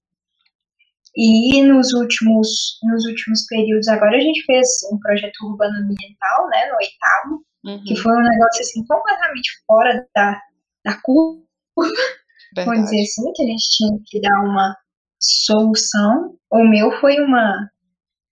E 1.16 1.62
nos 1.64 1.92
últimos, 1.92 2.78
nos 2.84 3.04
últimos 3.04 3.44
períodos, 3.46 3.88
agora 3.88 4.16
a 4.16 4.20
gente 4.20 4.44
fez 4.44 4.66
um 4.92 4.98
projeto 5.00 5.34
urbano 5.44 5.74
ambiental, 5.78 6.48
né? 6.50 6.66
No 6.66 6.76
oitavo, 6.76 7.44
que 7.84 7.94
Uhum. 7.94 8.02
foi 8.02 8.12
um 8.12 8.22
negócio 8.22 8.60
assim 8.62 8.86
completamente 8.86 9.50
fora 9.66 10.06
da, 10.14 10.40
da 10.84 11.00
curva. 11.02 11.42
vamos 12.56 12.84
dizer 12.84 13.02
assim, 13.02 13.32
que 13.32 13.42
a 13.42 13.46
gente 13.46 13.68
tinha 13.70 13.98
que 14.06 14.20
dar 14.20 14.40
uma 14.42 14.76
solução. 15.20 16.38
O 16.50 16.64
meu 16.64 16.90
foi 17.00 17.20
uma, 17.20 17.70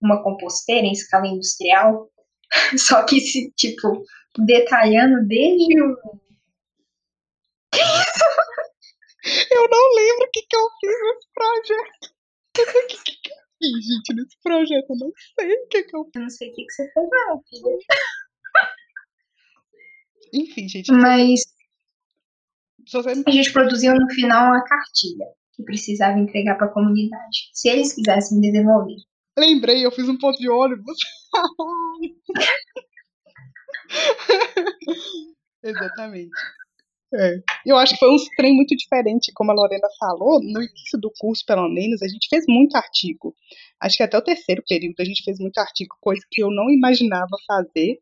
uma 0.02 0.22
composteira 0.22 0.86
em 0.86 0.92
escala 0.92 1.26
industrial, 1.26 2.10
só 2.78 3.04
que, 3.04 3.20
se, 3.20 3.52
tipo, 3.56 4.04
detalhando 4.38 5.26
desde 5.26 5.82
o. 5.82 5.96
Eu 9.50 9.68
não 9.68 9.94
lembro 9.94 10.26
o 10.26 10.30
que, 10.30 10.40
que 10.42 10.56
eu 10.56 10.68
fiz 10.80 10.96
nesse 11.02 11.28
projeto. 11.34 12.14
O 12.56 12.86
que, 12.86 12.96
que, 12.96 13.16
que 13.20 13.30
eu 13.30 13.36
fiz, 13.58 13.84
gente, 13.84 14.14
nesse 14.14 14.40
projeto? 14.42 14.86
Eu 14.88 14.96
não 14.96 15.12
sei 15.38 15.52
o 15.52 15.68
que, 15.68 15.82
que 15.82 15.96
eu 15.96 16.10
Eu 16.14 16.20
não 16.22 16.30
sei 16.30 16.48
o 16.48 16.54
que, 16.54 16.64
que 16.64 16.72
você 16.72 16.90
fez, 16.92 17.08
não, 17.10 17.42
filha. 17.42 17.76
Enfim, 20.32 20.68
gente. 20.68 20.90
Mas 20.92 21.42
você 22.92 23.22
a 23.26 23.30
gente 23.30 23.52
produziu 23.52 23.94
no 23.94 24.08
final 24.10 24.48
uma 24.48 24.64
cartilha 24.64 25.26
que 25.54 25.62
precisava 25.64 26.18
entregar 26.18 26.56
para 26.56 26.66
a 26.66 26.72
comunidade, 26.72 27.50
se 27.52 27.68
eles 27.68 27.92
quisessem 27.92 28.40
desenvolver. 28.40 28.96
lembrei, 29.36 29.84
eu 29.84 29.90
fiz 29.90 30.08
um 30.08 30.16
ponto 30.16 30.38
de 30.38 30.48
ônibus. 30.48 30.96
Exatamente. 35.62 36.30
É. 37.14 37.38
Eu 37.64 37.76
acho 37.76 37.94
que 37.94 37.98
foi 37.98 38.10
um 38.10 38.16
trem 38.36 38.54
muito 38.54 38.76
diferente, 38.76 39.32
como 39.34 39.50
a 39.50 39.54
Lorena 39.54 39.88
falou, 39.98 40.40
no 40.42 40.62
início 40.62 40.98
do 41.00 41.10
curso, 41.18 41.42
pelo 41.46 41.68
menos, 41.68 42.02
a 42.02 42.08
gente 42.08 42.28
fez 42.28 42.44
muito 42.46 42.76
artigo. 42.76 43.34
Acho 43.80 43.96
que 43.96 44.02
até 44.02 44.18
o 44.18 44.22
terceiro 44.22 44.62
período 44.68 45.00
a 45.00 45.04
gente 45.04 45.24
fez 45.24 45.38
muito 45.38 45.58
artigo, 45.58 45.96
coisa 46.00 46.22
que 46.30 46.42
eu 46.42 46.50
não 46.50 46.68
imaginava 46.68 47.36
fazer 47.46 47.98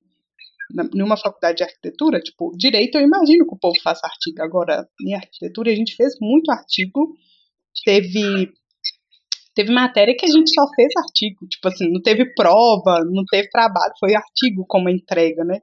na, 0.72 0.84
em 0.84 1.02
uma 1.02 1.16
faculdade 1.16 1.58
de 1.58 1.64
arquitetura. 1.64 2.20
Tipo, 2.20 2.52
direito 2.56 2.96
eu 2.96 3.02
imagino 3.02 3.46
que 3.46 3.54
o 3.54 3.58
povo 3.58 3.76
faça 3.82 4.06
artigo. 4.06 4.42
Agora, 4.42 4.86
em 5.00 5.14
arquitetura, 5.14 5.70
a 5.70 5.74
gente 5.74 5.94
fez 5.94 6.14
muito 6.20 6.50
artigo. 6.50 7.14
Teve 7.84 8.52
teve 9.54 9.72
matéria 9.72 10.14
que 10.14 10.26
a 10.26 10.30
gente 10.30 10.52
só 10.52 10.66
fez 10.74 10.92
artigo, 10.98 11.46
tipo 11.48 11.66
assim, 11.66 11.90
não 11.90 12.02
teve 12.02 12.26
prova, 12.34 13.00
não 13.06 13.24
teve 13.24 13.48
trabalho, 13.48 13.92
foi 13.98 14.14
artigo 14.14 14.66
como 14.68 14.90
entrega, 14.90 15.42
né? 15.44 15.60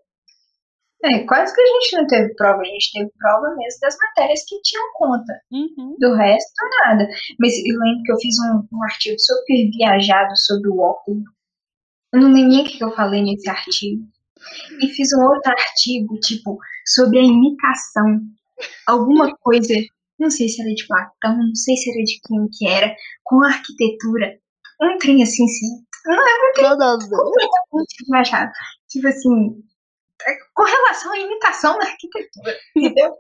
É, 1.06 1.20
quase 1.26 1.54
que 1.54 1.62
a 1.62 1.66
gente 1.66 1.98
não 1.98 2.08
teve 2.08 2.34
prova, 2.34 2.62
a 2.62 2.66
gente 2.66 2.92
teve 2.92 3.12
prova 3.20 3.56
mesmo 3.56 3.80
das 3.82 3.96
matérias 3.98 4.40
que 4.48 4.62
tinham 4.62 4.94
conta. 4.94 5.34
Uhum. 5.52 5.96
Do 6.00 6.16
resto, 6.16 6.54
nada. 6.86 7.08
Mas 7.38 7.54
eu 7.58 7.78
lembro 7.78 8.04
que 8.04 8.12
eu 8.14 8.18
fiz 8.18 8.36
um, 8.40 8.78
um 8.78 8.84
artigo 8.84 9.20
super 9.20 9.70
viajado 9.78 10.32
sobre 10.38 10.70
o 10.70 10.80
óculos. 10.80 11.24
Eu 12.14 12.22
não 12.22 12.32
lembro 12.32 12.52
nem 12.52 12.62
o 12.62 12.66
que 12.66 12.82
eu 12.82 12.92
falei 12.92 13.22
nesse 13.22 13.50
artigo. 13.50 14.02
E 14.82 14.88
fiz 14.90 15.10
um 15.14 15.24
outro 15.24 15.52
artigo, 15.52 16.20
tipo, 16.20 16.58
sobre 16.86 17.20
a 17.20 17.24
imitação. 17.24 18.22
Alguma 18.88 19.36
coisa, 19.38 19.74
não 20.20 20.30
sei 20.30 20.48
se 20.48 20.62
era 20.62 20.74
de 20.74 20.86
Platão, 20.88 21.38
não 21.38 21.56
sei 21.56 21.76
se 21.76 21.90
era 21.92 22.04
de 22.04 22.20
quem 22.26 22.48
que 22.52 22.68
era, 22.68 22.96
com 23.24 23.44
a 23.44 23.48
arquitetura. 23.48 24.40
Um 24.82 24.98
trem 24.98 25.24
assim, 25.24 25.44
assim, 25.46 25.84
Nada 26.62 26.94
a 26.94 26.98
ver. 26.98 27.10
completamente 27.10 28.06
viajado. 28.10 28.52
Tipo 28.90 29.08
assim, 29.08 29.64
é 30.28 30.38
com 30.54 30.64
relação 30.64 31.12
à 31.12 31.20
imitação 31.20 31.78
da 31.80 31.86
arquitetura, 31.86 32.58
entendeu? 32.76 33.16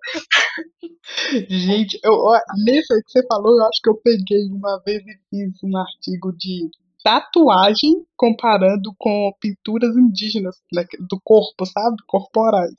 Gente, 1.49 1.99
eu, 2.03 2.29
aí 2.29 2.41
que 2.65 3.11
você 3.11 3.25
falou, 3.27 3.57
eu 3.57 3.65
acho 3.65 3.81
que 3.81 3.89
eu 3.89 3.95
peguei 3.95 4.45
uma 4.51 4.81
vez 4.85 5.01
e 5.01 5.19
fiz 5.29 5.63
um 5.63 5.77
artigo 5.77 6.31
de 6.37 6.69
tatuagem 7.03 8.05
comparando 8.15 8.93
com 8.97 9.31
pinturas 9.39 9.95
indígenas 9.97 10.55
né, 10.73 10.85
do 11.09 11.19
corpo, 11.23 11.65
sabe? 11.65 11.97
Corporais. 12.07 12.73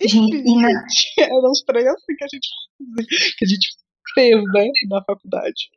Gente, 0.00 0.36
e 0.36 0.60
na, 0.60 0.68
Gente, 0.68 1.12
era 1.20 1.50
uns 1.50 1.62
trem 1.62 1.86
assim 1.86 2.16
que 2.16 2.24
a 2.24 2.28
gente 2.28 2.48
que 3.38 3.44
a 3.44 3.48
gente 3.48 3.68
fez, 4.14 4.42
né, 4.52 4.66
na 4.88 5.04
faculdade. 5.04 5.70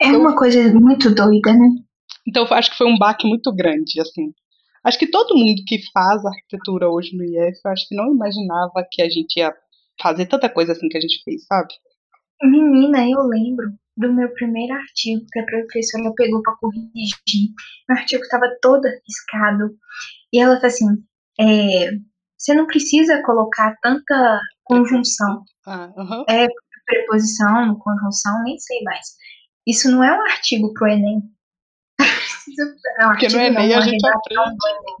é 0.00 0.12
uma 0.12 0.36
coisa 0.36 0.72
muito 0.72 1.12
doida, 1.14 1.52
né? 1.52 1.68
Então 2.26 2.46
acho 2.50 2.70
que 2.70 2.76
foi 2.76 2.86
um 2.86 2.98
baque 2.98 3.26
muito 3.26 3.52
grande, 3.52 4.00
assim. 4.00 4.32
Acho 4.84 4.98
que 4.98 5.10
todo 5.10 5.36
mundo 5.36 5.62
que 5.66 5.80
faz 5.92 6.24
arquitetura 6.24 6.88
hoje 6.88 7.16
no 7.16 7.24
IF, 7.24 7.58
eu 7.64 7.70
acho 7.72 7.88
que 7.88 7.96
não 7.96 8.12
imaginava 8.12 8.86
que 8.90 9.02
a 9.02 9.08
gente 9.08 9.36
ia 9.38 9.52
fazer 10.00 10.26
tanta 10.26 10.48
coisa 10.48 10.72
assim 10.72 10.88
que 10.88 10.96
a 10.96 11.00
gente 11.00 11.22
fez, 11.24 11.44
sabe? 11.44 11.74
Menina, 12.42 13.08
eu 13.08 13.22
lembro 13.22 13.66
do 13.96 14.12
meu 14.12 14.32
primeiro 14.34 14.74
artigo 14.74 15.24
que 15.32 15.38
a 15.38 15.44
professora 15.46 16.12
pegou 16.14 16.42
para 16.42 16.56
corrigir. 16.56 17.50
O 17.88 17.92
artigo 17.92 18.22
estava 18.22 18.46
todo 18.60 18.86
arriscado. 18.86 19.76
E 20.32 20.40
ela 20.40 20.56
falou 20.56 20.66
assim: 20.66 20.86
é, 21.40 21.90
você 22.36 22.54
não 22.54 22.66
precisa 22.66 23.22
colocar 23.22 23.74
tanta 23.82 24.40
conjunção, 24.64 25.42
Ah, 25.66 25.92
aham. 25.96 26.24
preposição, 26.84 27.76
conjunção, 27.78 28.42
nem 28.44 28.58
sei 28.58 28.82
mais. 28.82 29.06
Isso 29.66 29.90
não 29.90 30.04
é 30.04 30.16
um 30.16 30.22
artigo 30.22 30.72
pro 30.74 30.88
Enem. 30.88 31.22
É 32.98 33.06
um 33.06 33.10
Porque 33.10 33.28
no 33.28 33.38
artigo, 33.38 33.54
não, 33.54 33.60
Enem 33.62 33.74
a 33.74 33.80
gente 33.80 34.06
aprende. 34.06 34.56
Enem. 34.68 34.96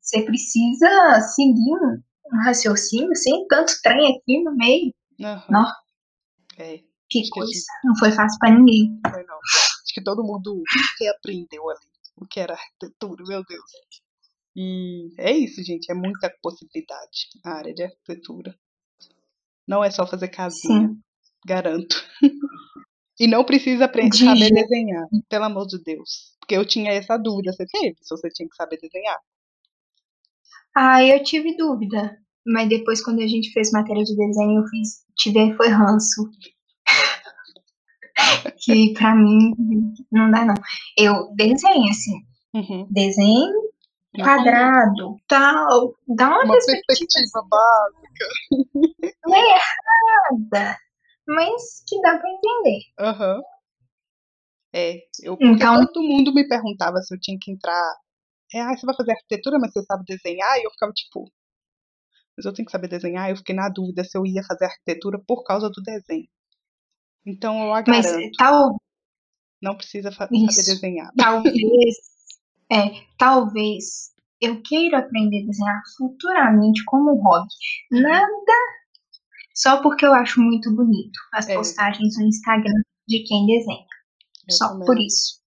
Você 0.00 0.22
precisa 0.22 1.20
seguir 1.34 1.72
um, 1.72 2.02
um 2.32 2.44
raciocínio 2.44 3.16
sem 3.16 3.46
tanto 3.48 3.72
trem 3.82 4.16
aqui 4.16 4.44
no 4.44 4.54
meio. 4.54 4.92
Aham. 5.20 5.44
Não. 5.48 5.66
É, 6.58 6.80
Que 7.14 7.20
Acho 7.20 7.30
que 7.30 7.40
coisa. 7.40 7.52
sim. 7.52 7.64
Não 7.84 7.96
foi 7.96 8.10
fácil 8.10 8.38
para 8.40 8.50
ninguém. 8.58 8.98
foi 9.08 9.24
não. 9.24 9.36
Acho 9.36 9.94
que 9.94 10.02
todo 10.02 10.24
mundo 10.24 10.60
reaprendeu 11.00 11.70
ali 11.70 11.78
o 12.16 12.26
que 12.26 12.40
era 12.40 12.54
arquitetura, 12.54 13.24
meu 13.26 13.44
Deus. 13.44 13.70
E 14.56 15.12
é 15.18 15.32
isso, 15.32 15.62
gente. 15.62 15.90
É 15.90 15.94
muita 15.94 16.28
possibilidade 16.42 17.28
a 17.44 17.52
área 17.52 17.74
de 17.74 17.84
arquitetura. 17.84 18.56
Não 19.66 19.82
é 19.82 19.90
só 19.90 20.06
fazer 20.06 20.28
casinha, 20.28 20.88
Sim. 20.88 21.00
garanto. 21.46 21.96
E 23.20 23.28
não 23.28 23.44
precisa 23.44 23.84
aprender 23.84 24.10
De 24.10 24.24
saber 24.24 24.50
desenhar, 24.52 25.06
pelo 25.28 25.44
amor 25.44 25.68
de 25.68 25.80
Deus. 25.84 26.34
Porque 26.40 26.56
eu 26.56 26.66
tinha 26.66 26.90
essa 26.90 27.16
dúvida, 27.16 27.52
você 27.52 27.64
teve, 27.64 27.96
se 28.02 28.10
você 28.10 28.28
tinha 28.28 28.48
que 28.48 28.56
saber 28.56 28.76
desenhar. 28.76 29.20
Ah, 30.76 31.00
eu 31.00 31.22
tive 31.22 31.56
dúvida. 31.56 32.18
Mas 32.44 32.68
depois, 32.68 33.00
quando 33.00 33.20
a 33.20 33.26
gente 33.28 33.52
fez 33.52 33.70
matéria 33.70 34.02
de 34.02 34.16
desenho, 34.16 34.60
eu 34.60 34.66
fiz. 34.66 35.04
Tive 35.16 35.54
foi 35.56 35.68
ranço. 35.68 36.28
Que 38.58 38.92
pra 38.94 39.14
mim 39.14 39.52
não 40.10 40.30
dá, 40.30 40.44
não. 40.44 40.54
Eu 40.96 41.32
desenho, 41.34 41.88
assim. 41.90 42.20
Uhum. 42.54 42.86
Desenho 42.90 43.52
quadrado, 44.22 45.16
tal. 45.26 45.94
Dá 46.06 46.28
uma, 46.28 46.44
Uma 46.44 46.52
perspectiva 46.54 46.84
perspectiva 46.86 47.42
básica. 47.50 48.26
errada. 49.26 50.78
Mas 51.26 51.82
que 51.88 52.00
dá 52.00 52.18
pra 52.18 52.30
entender. 52.30 52.80
Aham. 53.00 53.40
É, 54.74 54.96
eu, 55.22 55.36
Então- 55.40 55.86
todo 55.86 56.02
mundo 56.02 56.34
me 56.34 56.46
perguntava 56.46 56.98
se 56.98 57.14
eu 57.14 57.18
tinha 57.20 57.38
que 57.40 57.50
entrar. 57.50 57.82
É, 58.52 58.60
ah, 58.60 58.76
você 58.76 58.84
vai 58.86 58.94
fazer 58.94 59.12
arquitetura, 59.12 59.58
mas 59.58 59.72
você 59.72 59.82
sabe 59.84 60.04
desenhar? 60.06 60.58
E 60.58 60.64
eu 60.64 60.70
ficava 60.70 60.92
tipo, 60.92 61.24
mas 62.36 62.44
eu 62.46 62.52
tenho 62.52 62.66
que 62.66 62.72
saber 62.72 62.88
desenhar? 62.88 63.30
Eu 63.30 63.36
fiquei 63.36 63.54
na 63.54 63.68
dúvida 63.68 64.04
se 64.04 64.16
eu 64.18 64.26
ia 64.26 64.42
fazer 64.44 64.66
arquitetura 64.66 65.18
por 65.26 65.42
causa 65.44 65.68
do 65.70 65.82
desenho. 65.82 66.28
Então 67.26 67.62
eu 67.64 67.74
a 67.74 67.82
Mas 67.86 68.06
garanto, 68.06 68.36
tal, 68.36 68.76
não 69.62 69.76
precisa 69.76 70.12
fa- 70.12 70.28
Isso. 70.30 70.70
desenhar. 70.70 71.10
talvez. 71.18 71.96
é, 72.70 72.90
talvez 73.18 74.12
eu 74.40 74.60
queira 74.62 74.98
aprender 74.98 75.42
a 75.42 75.46
desenhar 75.46 75.82
futuramente 75.96 76.84
como 76.84 77.14
hobby. 77.22 77.48
Nada 77.90 78.52
só 79.54 79.80
porque 79.82 80.04
eu 80.04 80.12
acho 80.12 80.40
muito 80.40 80.74
bonito 80.74 81.18
as 81.32 81.48
É. 81.48 81.54
postagens 81.54 82.18
no 82.18 82.26
Instagram 82.26 82.82
de 83.08 83.20
quem 83.22 83.46
desenha. 83.46 83.86
Eu 84.48 84.54
só 84.56 84.68
também. 84.70 84.86
por 84.86 84.98
isso. 85.00 85.40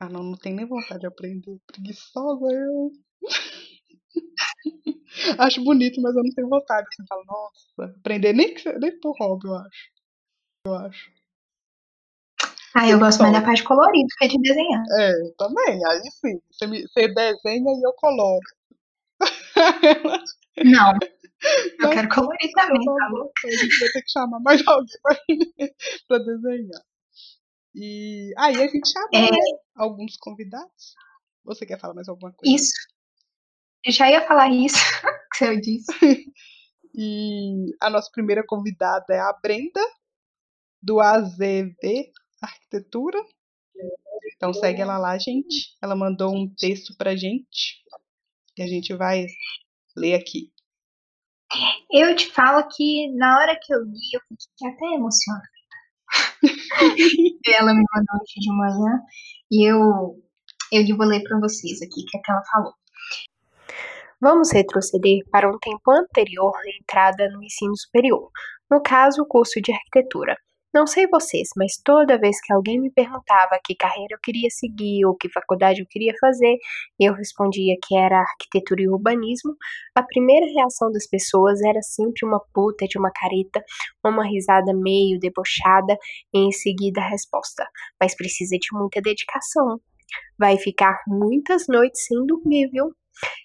Ah, 0.00 0.08
não, 0.08 0.22
não 0.24 0.36
tenho 0.36 0.56
nem 0.56 0.66
vontade 0.66 1.00
de 1.00 1.06
aprender. 1.06 1.56
Preguiçosa 1.66 2.46
eu. 2.52 2.90
acho 5.38 5.62
bonito, 5.62 6.00
mas 6.02 6.16
eu 6.16 6.24
não 6.24 6.30
tenho 6.34 6.48
vontade. 6.48 6.86
Assim, 6.88 7.06
falo, 7.06 7.22
nossa, 7.26 7.94
aprender 7.98 8.32
nem, 8.32 8.52
nem 8.80 8.98
por 9.00 9.14
hobby, 9.20 9.46
eu 9.46 9.54
acho. 9.54 9.93
Eu 10.66 10.74
acho. 10.74 11.10
Ah, 12.74 12.88
eu 12.88 12.98
gosto 12.98 13.20
mais 13.20 13.32
da 13.34 13.42
parte 13.42 13.62
colorida 13.62 14.08
que 14.18 14.24
é 14.24 14.28
de 14.28 14.38
desenhar. 14.40 14.82
É, 14.98 15.12
também. 15.38 15.84
Aí 15.86 16.00
sim, 16.10 16.40
você, 16.50 16.66
me, 16.66 16.82
você 16.88 17.08
desenha 17.08 17.70
e 17.70 17.82
eu 17.86 17.92
coloro. 17.92 18.40
Não. 20.64 20.92
Eu 21.78 21.90
quero 21.90 22.08
colorir 22.08 22.50
também, 22.54 22.82
tá 22.82 23.08
louco? 23.10 23.32
A 23.44 23.50
gente 23.50 23.78
vai 23.78 23.88
ter 23.90 24.00
que 24.00 24.10
chamar 24.10 24.40
mais 24.40 24.62
alguém 24.66 24.96
pra, 25.02 25.16
pra 26.08 26.18
desenhar. 26.18 26.80
E 27.74 28.32
aí 28.38 28.62
a 28.62 28.66
gente 28.66 28.90
chamou 28.90 29.10
É. 29.12 29.30
né, 29.30 29.58
alguns 29.76 30.16
convidados. 30.16 30.94
Você 31.44 31.66
quer 31.66 31.78
falar 31.78 31.92
mais 31.92 32.08
alguma 32.08 32.32
coisa? 32.32 32.54
Isso. 32.56 32.72
Eu 33.84 33.92
já 33.92 34.10
ia 34.10 34.26
falar 34.26 34.48
isso 34.50 34.78
que 35.34 35.38
você 35.44 35.60
disse. 35.60 35.92
E 36.94 37.74
a 37.82 37.90
nossa 37.90 38.10
primeira 38.10 38.42
convidada 38.46 39.12
é 39.12 39.20
a 39.20 39.34
Brenda, 39.42 39.80
do 40.84 41.00
AZV 41.00 42.12
Arquitetura. 42.42 43.18
Então 44.36 44.52
segue 44.52 44.82
ela 44.82 44.98
lá, 44.98 45.16
gente. 45.18 45.74
Ela 45.82 45.96
mandou 45.96 46.34
um 46.34 46.52
texto 46.54 46.94
pra 46.96 47.16
gente. 47.16 47.82
Que 48.54 48.62
a 48.62 48.66
gente 48.66 48.94
vai 48.94 49.26
ler 49.96 50.14
aqui. 50.14 50.52
Eu 51.90 52.14
te 52.14 52.30
falo 52.30 52.66
que 52.68 53.10
na 53.16 53.38
hora 53.38 53.58
que 53.60 53.72
eu 53.72 53.80
li, 53.80 54.10
eu 54.12 54.20
fiquei 54.20 54.68
até 54.68 54.86
emocionada. 54.94 55.48
ela 57.54 57.72
me 57.72 57.82
mandou 57.94 58.20
hoje 58.20 58.40
de 58.40 58.52
manhã 58.52 59.00
e 59.50 59.70
eu, 59.70 60.22
eu 60.72 60.96
vou 60.96 61.06
ler 61.06 61.22
para 61.22 61.40
vocês 61.40 61.80
aqui 61.80 62.02
o 62.02 62.04
que, 62.06 62.18
é 62.18 62.20
que 62.20 62.30
ela 62.30 62.42
falou. 62.52 62.74
Vamos 64.20 64.52
retroceder 64.52 65.20
para 65.30 65.48
um 65.48 65.58
tempo 65.58 65.90
anterior 65.90 66.54
à 66.56 66.80
entrada 66.80 67.28
no 67.30 67.42
ensino 67.42 67.76
superior, 67.76 68.30
no 68.70 68.82
caso, 68.82 69.22
o 69.22 69.26
curso 69.26 69.60
de 69.60 69.72
arquitetura. 69.72 70.36
Não 70.74 70.88
sei 70.88 71.06
vocês, 71.06 71.50
mas 71.56 71.80
toda 71.84 72.18
vez 72.18 72.40
que 72.40 72.52
alguém 72.52 72.80
me 72.80 72.90
perguntava 72.90 73.60
que 73.64 73.76
carreira 73.76 74.16
eu 74.16 74.18
queria 74.20 74.50
seguir 74.50 75.06
ou 75.06 75.14
que 75.14 75.28
faculdade 75.30 75.80
eu 75.80 75.86
queria 75.88 76.12
fazer, 76.20 76.56
e 76.98 77.08
eu 77.08 77.14
respondia 77.14 77.76
que 77.80 77.96
era 77.96 78.18
arquitetura 78.18 78.82
e 78.82 78.88
urbanismo, 78.88 79.54
a 79.94 80.02
primeira 80.02 80.44
reação 80.46 80.90
das 80.90 81.06
pessoas 81.06 81.62
era 81.62 81.80
sempre 81.80 82.26
uma 82.26 82.40
puta 82.52 82.86
de 82.88 82.98
uma 82.98 83.12
careta, 83.12 83.62
uma 84.04 84.26
risada 84.26 84.74
meio 84.74 85.16
debochada 85.20 85.96
e 86.34 86.40
em 86.40 86.50
seguida 86.50 87.00
a 87.00 87.08
resposta: 87.08 87.64
mas 88.00 88.16
precisa 88.16 88.56
de 88.58 88.66
muita 88.72 89.00
dedicação. 89.00 89.78
Vai 90.36 90.58
ficar 90.58 90.98
muitas 91.06 91.68
noites 91.68 92.04
sem 92.04 92.26
dormir, 92.26 92.68
viu? 92.72 92.90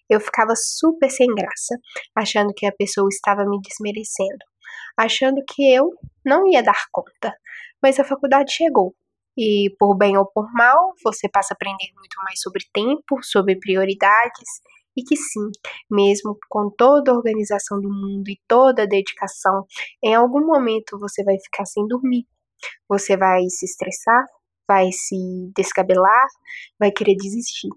Eu 0.09 0.19
ficava 0.19 0.53
super 0.55 1.11
sem 1.11 1.27
graça, 1.27 1.75
achando 2.15 2.53
que 2.55 2.65
a 2.65 2.71
pessoa 2.71 3.07
estava 3.07 3.45
me 3.45 3.59
desmerecendo, 3.61 4.48
achando 4.97 5.41
que 5.47 5.73
eu 5.73 5.91
não 6.25 6.47
ia 6.47 6.63
dar 6.63 6.85
conta. 6.91 7.33
Mas 7.81 7.99
a 7.99 8.03
faculdade 8.03 8.51
chegou. 8.53 8.95
E 9.37 9.73
por 9.79 9.97
bem 9.97 10.17
ou 10.17 10.25
por 10.25 10.51
mal, 10.53 10.93
você 11.03 11.29
passa 11.29 11.53
a 11.53 11.55
aprender 11.55 11.93
muito 11.95 12.17
mais 12.23 12.41
sobre 12.41 12.63
tempo, 12.73 13.23
sobre 13.23 13.57
prioridades, 13.57 14.49
e 14.97 15.03
que 15.03 15.15
sim, 15.15 15.49
mesmo 15.89 16.37
com 16.49 16.69
toda 16.69 17.11
a 17.11 17.15
organização 17.15 17.79
do 17.79 17.89
mundo 17.89 18.27
e 18.29 18.39
toda 18.47 18.83
a 18.83 18.85
dedicação, 18.85 19.65
em 20.03 20.13
algum 20.13 20.45
momento 20.45 20.99
você 20.99 21.23
vai 21.23 21.37
ficar 21.39 21.65
sem 21.65 21.87
dormir. 21.87 22.25
Você 22.89 23.15
vai 23.15 23.43
se 23.49 23.65
estressar, 23.65 24.25
vai 24.67 24.91
se 24.91 25.15
descabelar, 25.55 26.27
vai 26.77 26.91
querer 26.91 27.15
desistir 27.15 27.69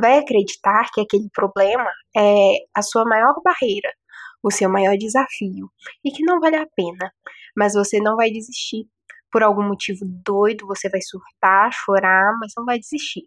vai 0.00 0.18
acreditar 0.18 0.88
que 0.92 1.00
aquele 1.00 1.28
problema 1.32 1.90
é 2.16 2.54
a 2.74 2.82
sua 2.82 3.04
maior 3.04 3.34
barreira, 3.42 3.92
o 4.42 4.50
seu 4.50 4.68
maior 4.68 4.96
desafio 4.96 5.70
e 6.04 6.10
que 6.10 6.24
não 6.24 6.40
vale 6.40 6.56
a 6.56 6.66
pena, 6.66 7.12
mas 7.56 7.74
você 7.74 8.00
não 8.00 8.16
vai 8.16 8.30
desistir. 8.30 8.86
Por 9.30 9.42
algum 9.42 9.62
motivo 9.66 10.00
doido, 10.04 10.66
você 10.66 10.90
vai 10.90 11.00
surtar, 11.00 11.72
chorar, 11.72 12.36
mas 12.38 12.52
não 12.56 12.64
vai 12.64 12.78
desistir. 12.78 13.22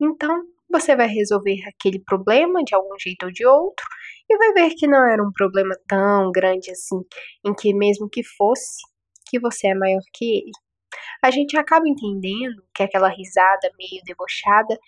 Então, 0.00 0.42
você 0.70 0.94
vai 0.94 1.06
resolver 1.06 1.58
aquele 1.66 2.00
problema 2.00 2.62
de 2.62 2.74
algum 2.74 2.98
jeito 2.98 3.24
ou 3.24 3.32
de 3.32 3.46
outro 3.46 3.86
e 4.28 4.36
vai 4.36 4.52
ver 4.52 4.74
que 4.74 4.86
não 4.86 5.10
era 5.10 5.22
um 5.22 5.32
problema 5.32 5.74
tão 5.88 6.30
grande 6.30 6.70
assim, 6.70 7.00
em 7.44 7.54
que 7.54 7.72
mesmo 7.72 8.08
que 8.10 8.22
fosse, 8.22 8.82
que 9.30 9.40
você 9.40 9.68
é 9.68 9.74
maior 9.74 10.02
que 10.12 10.24
ele. 10.24 10.52
A 11.22 11.30
gente 11.30 11.56
acaba 11.56 11.88
entendendo 11.88 12.62
que 12.74 12.82
aquela 12.82 13.08
risada 13.08 13.70
meio 13.78 14.02
debochada 14.04 14.78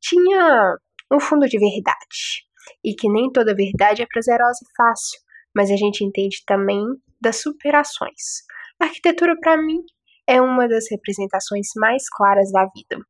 tinha 0.00 0.76
um 1.12 1.20
fundo 1.20 1.46
de 1.46 1.58
verdade. 1.58 2.47
E 2.84 2.94
que 2.94 3.08
nem 3.08 3.30
toda 3.30 3.54
verdade 3.54 4.02
é 4.02 4.06
prazerosa 4.06 4.58
e 4.62 4.76
fácil, 4.76 5.20
mas 5.54 5.70
a 5.70 5.76
gente 5.76 6.04
entende 6.04 6.42
também 6.46 6.82
das 7.20 7.40
superações. 7.42 8.44
A 8.80 8.84
arquitetura, 8.84 9.34
para 9.40 9.56
mim, 9.56 9.82
é 10.26 10.40
uma 10.40 10.68
das 10.68 10.84
representações 10.90 11.68
mais 11.76 12.08
claras 12.08 12.52
da 12.52 12.66
vida. 12.66 13.02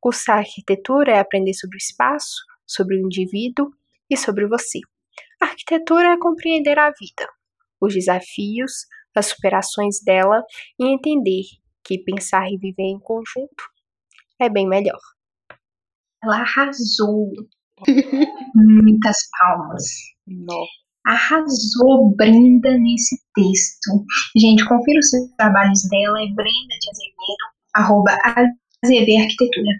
Cursar 0.00 0.38
arquitetura 0.38 1.12
é 1.12 1.18
aprender 1.18 1.54
sobre 1.54 1.76
o 1.76 1.78
espaço, 1.78 2.36
sobre 2.66 2.96
o 2.96 3.00
indivíduo 3.00 3.70
e 4.10 4.16
sobre 4.16 4.46
você. 4.46 4.80
A 5.40 5.46
arquitetura 5.46 6.12
é 6.12 6.18
compreender 6.18 6.78
a 6.78 6.90
vida, 6.90 7.28
os 7.80 7.94
desafios, 7.94 8.86
as 9.14 9.26
superações 9.26 10.00
dela 10.04 10.42
e 10.78 10.86
entender 10.86 11.44
que 11.82 11.98
pensar 11.98 12.46
e 12.50 12.58
viver 12.58 12.84
em 12.84 13.00
conjunto 13.00 13.64
é 14.38 14.48
bem 14.48 14.68
melhor. 14.68 15.00
Ela 16.22 16.40
arrasou. 16.40 17.32
Muitas 18.54 19.16
palmas. 19.38 19.84
Nossa. 20.26 20.70
Arrasou 21.06 22.14
Brenda 22.16 22.76
nesse 22.78 23.16
texto. 23.34 24.04
Gente, 24.36 24.66
confira 24.66 24.98
os 24.98 25.10
trabalhos 25.36 25.82
dela, 25.88 26.20
é 26.20 26.26
Brenda 26.34 26.76
de 26.80 26.90
Azevedo, 26.90 27.46
arroba 27.74 28.10
AZV 28.24 29.16
Arquitetura. 29.22 29.72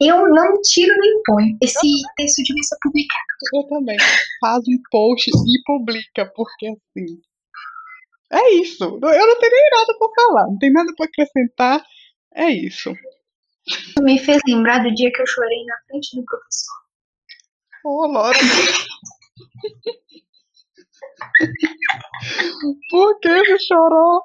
Eu 0.00 0.28
não 0.28 0.60
tiro 0.62 0.94
nem 1.00 1.20
ponho. 1.24 1.58
Esse 1.60 1.80
texto 2.16 2.42
devia 2.44 2.62
ser 2.62 2.76
publicado. 2.80 3.26
Eu 3.54 3.64
também. 3.66 3.96
Faz 4.40 4.62
um 4.68 4.80
post 4.90 5.28
e 5.30 5.62
publica, 5.64 6.32
porque 6.36 6.66
assim. 6.66 7.20
É 8.30 8.54
isso. 8.54 8.84
Eu 8.84 9.00
não 9.00 9.00
tenho 9.40 9.52
nem 9.52 9.70
nada 9.72 9.98
pra 9.98 10.08
falar, 10.14 10.46
não 10.46 10.58
tem 10.58 10.70
nada 10.72 10.92
pra 10.96 11.06
acrescentar. 11.06 11.84
É 12.34 12.50
isso. 12.50 12.94
Me 14.00 14.18
fez 14.18 14.40
lembrar 14.46 14.82
do 14.82 14.94
dia 14.94 15.10
que 15.10 15.20
eu 15.20 15.26
chorei 15.26 15.64
na 15.64 15.76
frente 15.88 16.14
do 16.14 16.24
professor. 16.24 16.87
Laura. 17.96 18.38
Por 22.90 23.18
que 23.20 23.28
você 23.28 23.58
chorou? 23.60 24.22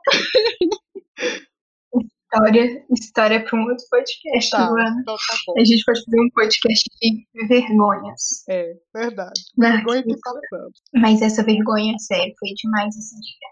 História, 2.33 2.85
história 2.91 3.45
para 3.45 3.59
um 3.59 3.63
outro 3.69 3.85
podcast, 3.91 4.49
Tá, 4.49 4.67
Luana. 4.69 4.97
então 5.01 5.15
tá 5.15 5.35
bom. 5.45 5.53
A 5.59 5.63
gente 5.63 5.83
pode 5.85 6.03
fazer 6.03 6.19
um 6.19 6.29
podcast 6.33 6.83
de 7.01 7.47
vergonhas. 7.47 8.43
É, 8.49 8.73
verdade. 8.93 9.39
na 9.57 9.75
Vergonha 9.75 10.03
que 10.03 10.15
passamos. 10.19 10.81
Mas 10.95 11.21
essa 11.21 11.43
vergonha, 11.43 11.97
sério, 11.99 12.33
foi 12.39 12.49
demais 12.55 12.95
esse 12.95 13.15
dia. 13.15 13.49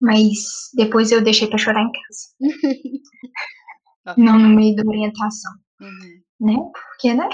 Mas 0.00 0.70
depois 0.74 1.12
eu 1.12 1.22
deixei 1.22 1.46
pra 1.48 1.58
chorar 1.58 1.82
em 1.82 1.92
casa. 1.92 2.56
Ah. 4.04 4.14
Não 4.18 4.36
no 4.38 4.48
meio 4.48 4.74
da 4.74 4.82
orientação, 4.84 5.52
Uhum. 5.80 6.22
né? 6.40 6.56
Porque, 6.74 7.14
né? 7.14 7.28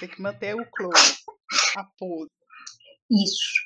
Tem 0.00 0.08
que 0.08 0.20
manter 0.20 0.54
o 0.54 0.66
close, 0.72 1.16
a 1.76 1.84
pose. 1.98 2.30
Isso. 3.10 3.62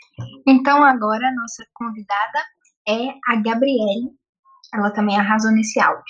Então 0.47 0.83
agora 0.83 1.29
a 1.29 1.35
nossa 1.35 1.65
convidada 1.75 2.39
é 2.89 3.09
a 3.29 3.37
Gabriele. 3.43 4.11
Ela 4.75 4.91
também 4.91 5.19
arrasou 5.19 5.53
nesse 5.53 5.79
áudio. 5.81 6.05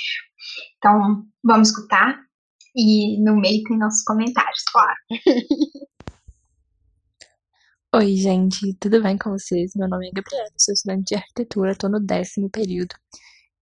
Então 0.77 1.27
vamos 1.45 1.69
escutar. 1.69 2.19
E 2.75 3.23
no 3.23 3.37
meio 3.37 3.63
tem 3.65 3.79
nossos 3.79 4.03
comentários, 4.05 4.63
claro. 4.71 4.97
Oi, 7.95 8.15
gente, 8.17 8.75
tudo 8.75 9.03
bem 9.03 9.17
com 9.17 9.31
vocês? 9.31 9.73
Meu 9.75 9.89
nome 9.89 10.09
é 10.09 10.11
Gabriela, 10.13 10.51
sou 10.59 10.75
estudante 10.75 11.05
de 11.05 11.15
arquitetura, 11.15 11.75
tô 11.75 11.89
no 11.89 11.99
décimo 11.99 12.51
período. 12.51 12.95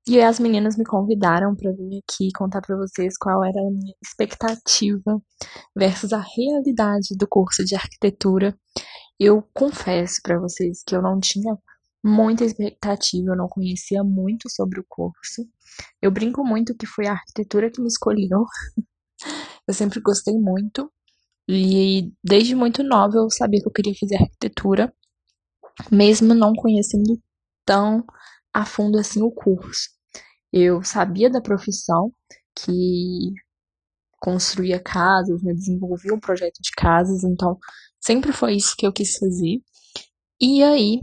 E 0.06 0.20
as 0.20 0.38
meninas 0.38 0.76
me 0.76 0.84
convidaram 0.84 1.54
para 1.56 1.72
vir 1.72 2.02
aqui 2.06 2.28
contar 2.36 2.60
para 2.60 2.76
vocês 2.76 3.16
qual 3.16 3.42
era 3.42 3.58
a 3.58 3.70
minha 3.70 3.94
expectativa 4.04 5.22
versus 5.74 6.12
a 6.12 6.20
realidade 6.20 7.16
do 7.16 7.26
curso 7.26 7.64
de 7.64 7.74
arquitetura. 7.74 8.54
Eu 9.18 9.42
confesso 9.54 10.20
para 10.22 10.38
vocês 10.38 10.82
que 10.86 10.94
eu 10.94 11.00
não 11.00 11.18
tinha 11.18 11.56
muita 12.04 12.44
expectativa, 12.44 13.30
eu 13.30 13.36
não 13.36 13.48
conhecia 13.48 14.04
muito 14.04 14.50
sobre 14.50 14.78
o 14.78 14.84
curso. 14.86 15.48
Eu 16.02 16.10
brinco 16.10 16.44
muito 16.44 16.76
que 16.76 16.86
foi 16.86 17.06
a 17.06 17.12
arquitetura 17.12 17.70
que 17.70 17.80
me 17.80 17.88
escolheu. 17.88 18.44
Eu 19.66 19.72
sempre 19.72 19.98
gostei 20.00 20.34
muito. 20.34 20.92
E 21.48 22.12
desde 22.22 22.54
muito 22.54 22.82
nova 22.82 23.16
eu 23.16 23.30
sabia 23.30 23.60
que 23.60 23.68
eu 23.68 23.72
queria 23.72 23.94
fazer 23.98 24.16
arquitetura, 24.16 24.92
mesmo 25.90 26.34
não 26.34 26.52
conhecendo 26.54 27.18
tão 27.64 28.04
a 28.54 28.64
fundo 28.64 28.98
assim 28.98 29.22
o 29.22 29.30
curso. 29.30 29.90
Eu 30.52 30.82
sabia 30.82 31.28
da 31.28 31.40
profissão 31.40 32.12
que 32.56 33.32
construía 34.20 34.80
casas, 34.80 35.42
né, 35.42 35.52
desenvolvia 35.52 36.14
um 36.14 36.20
projeto 36.20 36.56
de 36.62 36.70
casas, 36.70 37.24
então 37.24 37.58
Sempre 38.04 38.32
foi 38.32 38.56
isso 38.56 38.76
que 38.76 38.86
eu 38.86 38.92
quis 38.92 39.16
fazer. 39.16 39.62
E 40.38 40.62
aí, 40.62 41.00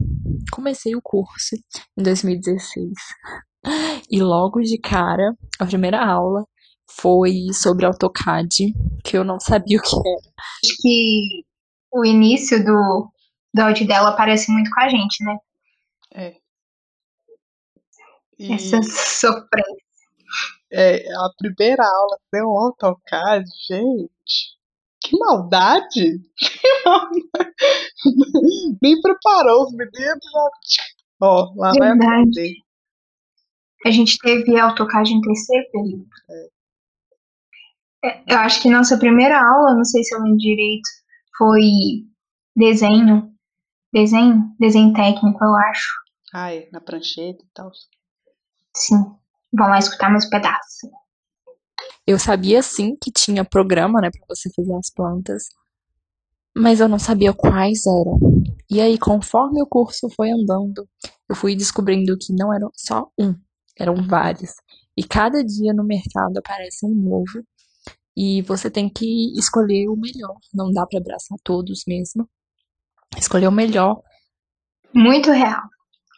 comecei 0.51 0.95
o 0.95 1.01
curso 1.01 1.55
em 1.97 2.03
2016. 2.03 2.91
E 4.11 4.21
logo 4.21 4.61
de 4.61 4.77
cara, 4.77 5.35
a 5.59 5.65
primeira 5.65 6.05
aula 6.05 6.45
foi 6.91 7.47
sobre 7.53 7.87
AutoCAD, 7.87 8.71
que 9.03 9.17
eu 9.17 9.23
não 9.23 9.39
sabia 9.39 9.79
o 9.79 9.81
que 9.81 9.95
era. 9.95 10.33
Acho 10.63 10.75
que 10.79 11.43
o 11.91 12.05
início 12.05 12.63
do, 12.63 13.11
do 13.51 13.61
áudio 13.61 13.87
dela 13.87 14.15
parece 14.15 14.51
muito 14.51 14.69
com 14.69 14.81
a 14.81 14.89
gente, 14.89 15.23
né? 15.23 15.37
É. 16.13 16.35
E 18.43 18.53
Essa 18.53 18.81
sofrência. 18.81 19.85
é, 20.71 20.95
a 21.13 21.29
primeira 21.37 21.83
aula 21.83 22.17
um 22.35 22.57
AutoCAD, 22.57 23.45
gente. 23.67 24.59
Que 25.03 25.17
maldade! 25.17 26.19
Que 26.37 26.83
maldade. 26.85 28.77
Nem 28.81 28.99
preparou 29.01 29.63
os 29.63 29.73
meninos. 29.73 30.25
Ó, 31.21 31.53
lá 31.55 31.71
vai 31.77 31.89
Verdade. 31.89 32.21
aprender. 32.21 32.53
A 33.85 33.91
gente 33.91 34.17
teve 34.19 34.57
AutoCAD 34.59 35.11
em 35.11 35.21
terceiro 35.21 35.65
período. 35.71 36.07
É, 38.03 38.23
Eu 38.33 38.37
acho 38.39 38.61
que 38.61 38.69
nossa 38.69 38.97
primeira 38.97 39.37
aula, 39.39 39.75
não 39.75 39.83
sei 39.83 40.03
se 40.03 40.15
eu 40.15 40.21
lembro 40.21 40.37
direito, 40.37 40.87
foi 41.37 41.61
desenho. 42.55 43.31
Desenho? 43.93 44.55
Desenho 44.59 44.93
técnico, 44.93 45.43
eu 45.43 45.55
acho. 45.55 45.89
Ah, 46.33 46.53
é, 46.53 46.69
na 46.71 46.79
prancheta 46.79 47.43
e 47.43 47.47
tal. 47.53 47.71
Sim. 48.75 48.97
Vamos 49.53 49.71
lá 49.71 49.79
escutar 49.79 50.09
meus 50.09 50.25
pedaços. 50.25 50.89
Eu 52.05 52.17
sabia 52.17 52.61
sim 52.61 52.95
que 52.95 53.11
tinha 53.11 53.45
programa, 53.45 54.01
né, 54.01 54.09
para 54.09 54.35
você 54.35 54.49
fazer 54.53 54.73
as 54.75 54.89
plantas, 54.89 55.43
mas 56.55 56.79
eu 56.79 56.87
não 56.87 56.99
sabia 56.99 57.33
quais 57.33 57.85
eram. 57.85 58.19
E 58.69 58.81
aí, 58.81 58.97
conforme 58.97 59.61
o 59.61 59.67
curso 59.67 60.09
foi 60.15 60.31
andando, 60.31 60.87
eu 61.29 61.35
fui 61.35 61.55
descobrindo 61.55 62.17
que 62.17 62.33
não 62.33 62.53
era 62.53 62.67
só 62.73 63.09
um, 63.19 63.35
eram 63.77 63.95
vários. 64.07 64.51
E 64.97 65.03
cada 65.03 65.43
dia 65.43 65.73
no 65.73 65.83
mercado 65.83 66.37
aparece 66.37 66.85
um 66.85 66.93
novo, 66.93 67.43
e 68.15 68.41
você 68.41 68.69
tem 68.69 68.89
que 68.89 69.33
escolher 69.37 69.87
o 69.87 69.95
melhor. 69.95 70.35
Não 70.53 70.71
dá 70.71 70.85
para 70.85 70.99
abraçar 70.99 71.37
todos 71.43 71.83
mesmo. 71.87 72.29
Escolher 73.17 73.47
o 73.47 73.51
melhor. 73.51 74.01
Muito 74.93 75.31
real. 75.31 75.61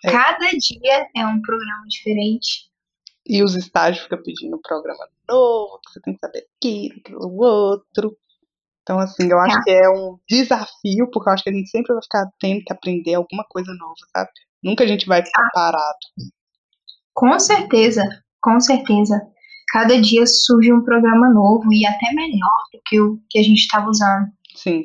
É. 0.04 0.12
Cada 0.12 0.50
dia 0.50 1.08
é 1.16 1.26
um 1.26 1.42
programa 1.42 1.86
diferente. 1.88 2.70
E 3.26 3.42
os 3.42 3.56
estágios 3.56 4.04
ficam 4.04 4.22
pedindo 4.22 4.58
um 4.58 4.62
programa 4.62 5.08
novo, 5.30 5.80
que 5.86 5.94
você 5.94 6.02
tem 6.02 6.14
que 6.14 6.20
saber 6.20 6.46
aquilo, 6.58 7.00
aquilo 7.00 7.42
outro. 7.42 8.18
Então, 8.82 9.00
assim, 9.00 9.30
eu 9.32 9.40
acho 9.40 9.56
Tá. 9.56 9.64
que 9.64 9.72
é 9.72 9.90
um 9.90 10.20
desafio, 10.30 11.10
porque 11.10 11.30
eu 11.30 11.34
acho 11.34 11.44
que 11.44 11.50
a 11.50 11.54
gente 11.54 11.70
sempre 11.70 11.94
vai 11.94 12.04
ficar 12.04 12.30
tendo 12.38 12.62
que 12.66 12.74
aprender 12.74 13.14
alguma 13.14 13.46
coisa 13.46 13.74
nova, 13.76 13.96
sabe? 14.14 14.30
Nunca 14.62 14.84
a 14.84 14.88
gente 14.88 15.06
vai 15.06 15.24
ficar 15.26 15.50
parado. 15.54 15.98
Com 17.14 17.40
certeza, 17.40 18.04
com 18.42 18.60
certeza. 18.60 19.22
Cada 19.72 20.00
dia 20.02 20.26
surge 20.28 20.74
um 20.74 20.84
programa 20.84 21.30
novo 21.34 21.72
e 21.72 21.86
até 21.86 22.12
melhor 22.14 22.64
do 22.74 22.82
que 22.86 23.00
o 23.00 23.22
que 23.30 23.40
a 23.40 23.44
gente 23.44 23.60
estava 23.60 23.90
usando. 23.90 24.28
Sim. 24.56 24.84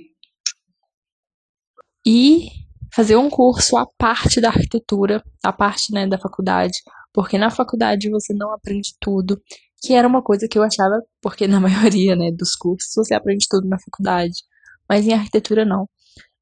e 2.07 2.49
fazer 2.95 3.17
um 3.17 3.29
curso 3.31 3.77
à 3.77 3.87
parte 3.99 4.41
da 4.41 4.49
arquitetura, 4.49 5.23
à 5.45 5.53
parte, 5.53 5.93
né, 5.93 6.07
da 6.07 6.19
faculdade, 6.19 6.79
porque 7.13 7.39
na 7.39 7.51
faculdade 7.51 8.11
você 8.11 8.33
não 8.35 8.53
aprende 8.53 8.95
tudo, 9.01 9.41
que 9.81 9.95
era 9.95 10.07
uma 10.09 10.23
coisa 10.23 10.47
que 10.49 10.59
eu 10.59 10.63
achava, 10.63 11.01
porque 11.23 11.47
na 11.47 11.61
maioria, 11.61 12.17
né, 12.17 12.31
dos 12.33 12.55
cursos 12.55 12.91
você 12.95 13.15
aprende 13.15 13.47
tudo 13.49 13.69
na 13.69 13.79
faculdade, 13.79 14.43
mas 14.89 15.07
em 15.07 15.13
arquitetura 15.15 15.65
não. 15.65 15.89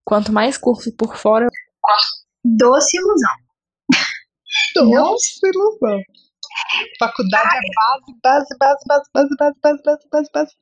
Quanto 0.04 0.32
mais 0.32 0.56
curso 0.56 0.94
por 0.96 1.16
fora, 1.16 1.48
Doce 2.44 2.96
ilusão. 2.96 3.30
Nossa, 4.90 5.26
ilusão. 5.44 6.00
Faculdade 6.98 7.48
é 7.56 7.60
base, 7.74 8.18
base, 8.22 8.56
base, 8.58 8.84
base, 8.86 9.08
base, 9.12 9.36
base, 9.38 9.54
base, 9.62 9.82
base, 9.82 10.08
base, 10.12 10.30
base. 10.32 10.52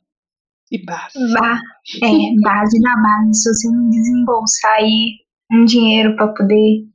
E 0.72 0.84
base. 0.84 1.32
Ba- 1.34 1.60
é, 2.02 2.40
base 2.42 2.80
da 2.80 2.94
base. 2.96 3.34
Se 3.42 3.52
você 3.52 3.68
não 3.70 3.90
desembolsar 3.90 4.72
aí 4.72 5.23
um 5.50 5.64
dinheiro 5.64 6.16
para 6.16 6.28
poder 6.28 6.86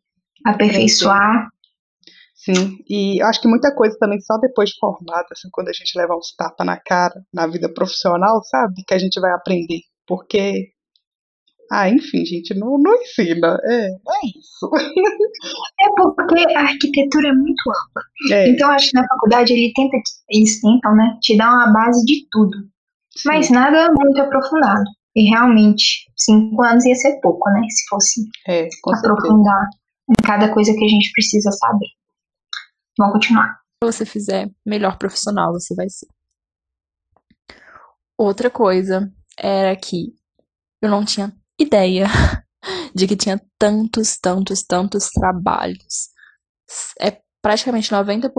aperfeiçoar, 0.46 1.50
Sim, 2.40 2.78
e 2.90 3.22
eu 3.22 3.28
acho 3.28 3.42
que 3.42 3.50
muita 3.50 3.76
coisa 3.76 3.98
também 4.00 4.20
só 4.22 4.38
depois 4.38 4.70
de 4.70 4.80
formada, 4.80 5.28
assim, 5.32 5.50
quando 5.52 5.68
a 5.68 5.74
gente 5.74 5.98
levar 5.98 6.16
uns 6.16 6.34
tapas 6.36 6.66
na 6.66 6.78
cara 6.78 7.22
na 7.34 7.46
vida 7.46 7.68
profissional, 7.72 8.42
sabe? 8.46 8.82
Que 8.88 8.94
a 8.94 8.98
gente 8.98 9.20
vai 9.20 9.32
aprender. 9.34 9.82
Porque, 10.08 10.70
ah, 11.70 11.90
enfim, 11.90 12.26
gente, 12.26 12.58
não, 12.58 12.78
não 12.78 12.96
ensina. 12.96 13.60
É, 13.66 13.88
é 13.88 14.28
isso. 14.40 14.72
é 15.82 15.88
porque 15.98 16.56
a 16.56 16.62
arquitetura 16.62 17.28
é 17.28 17.34
muito 17.34 17.62
ampla. 17.70 18.02
É, 18.32 18.50
Então, 18.50 18.72
acho 18.72 18.90
que 18.90 18.98
na 18.98 19.08
faculdade 19.08 19.52
ele 19.52 19.74
tenta, 19.76 19.98
eles 20.30 20.62
tentam, 20.62 20.96
né, 20.96 21.18
te 21.22 21.36
dar 21.38 21.52
uma 21.52 21.74
base 21.74 22.06
de 22.06 22.26
tudo. 22.32 22.58
sim, 23.18 23.28
Mas 23.28 23.50
nada 23.50 23.92
muito 23.94 24.22
aprofundado. 24.22 24.86
E 25.20 25.30
realmente, 25.30 26.10
cinco 26.16 26.64
anos 26.64 26.86
ia 26.86 26.96
ser 26.96 27.20
pouco, 27.20 27.50
né? 27.50 27.60
Se 27.70 27.90
fosse 27.90 28.22
é, 28.48 28.70
com 28.82 28.92
certeza. 28.92 29.14
aprofundar 29.14 29.68
em 30.10 30.26
cada 30.26 30.54
coisa 30.54 30.72
que 30.72 30.86
a 30.86 30.88
gente 30.88 31.12
precisa 31.12 31.52
saber. 31.52 31.90
Vamos 32.98 33.16
continuar. 33.16 33.60
você 33.84 34.06
fizer, 34.06 34.50
melhor 34.66 34.98
profissional 34.98 35.52
você 35.52 35.76
vai 35.76 35.90
ser. 35.90 36.08
Outra 38.18 38.50
coisa 38.50 39.12
era 39.38 39.76
que 39.76 40.14
eu 40.82 40.90
não 40.90 41.04
tinha 41.04 41.36
ideia 41.60 42.06
de 42.96 43.06
que 43.06 43.18
tinha 43.18 43.42
tantos, 43.58 44.18
tantos, 44.18 44.64
tantos 44.64 45.10
trabalhos. 45.10 46.12
É 47.02 47.20
praticamente 47.42 47.92
90% 47.92 48.32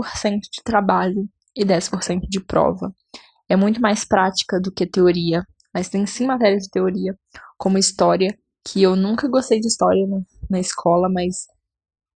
de 0.50 0.62
trabalho 0.64 1.28
e 1.54 1.62
10% 1.62 2.20
de 2.26 2.42
prova. 2.42 2.90
É 3.50 3.54
muito 3.54 3.82
mais 3.82 4.02
prática 4.02 4.58
do 4.58 4.72
que 4.72 4.86
teoria, 4.86 5.44
mas 5.72 5.88
tem 5.88 6.06
sim 6.06 6.26
matérias 6.26 6.64
de 6.64 6.70
teoria, 6.70 7.16
como 7.58 7.78
história, 7.78 8.36
que 8.64 8.82
eu 8.82 8.94
nunca 8.96 9.28
gostei 9.28 9.60
de 9.60 9.68
história 9.68 10.06
na, 10.06 10.20
na 10.50 10.60
escola, 10.60 11.08
mas 11.08 11.46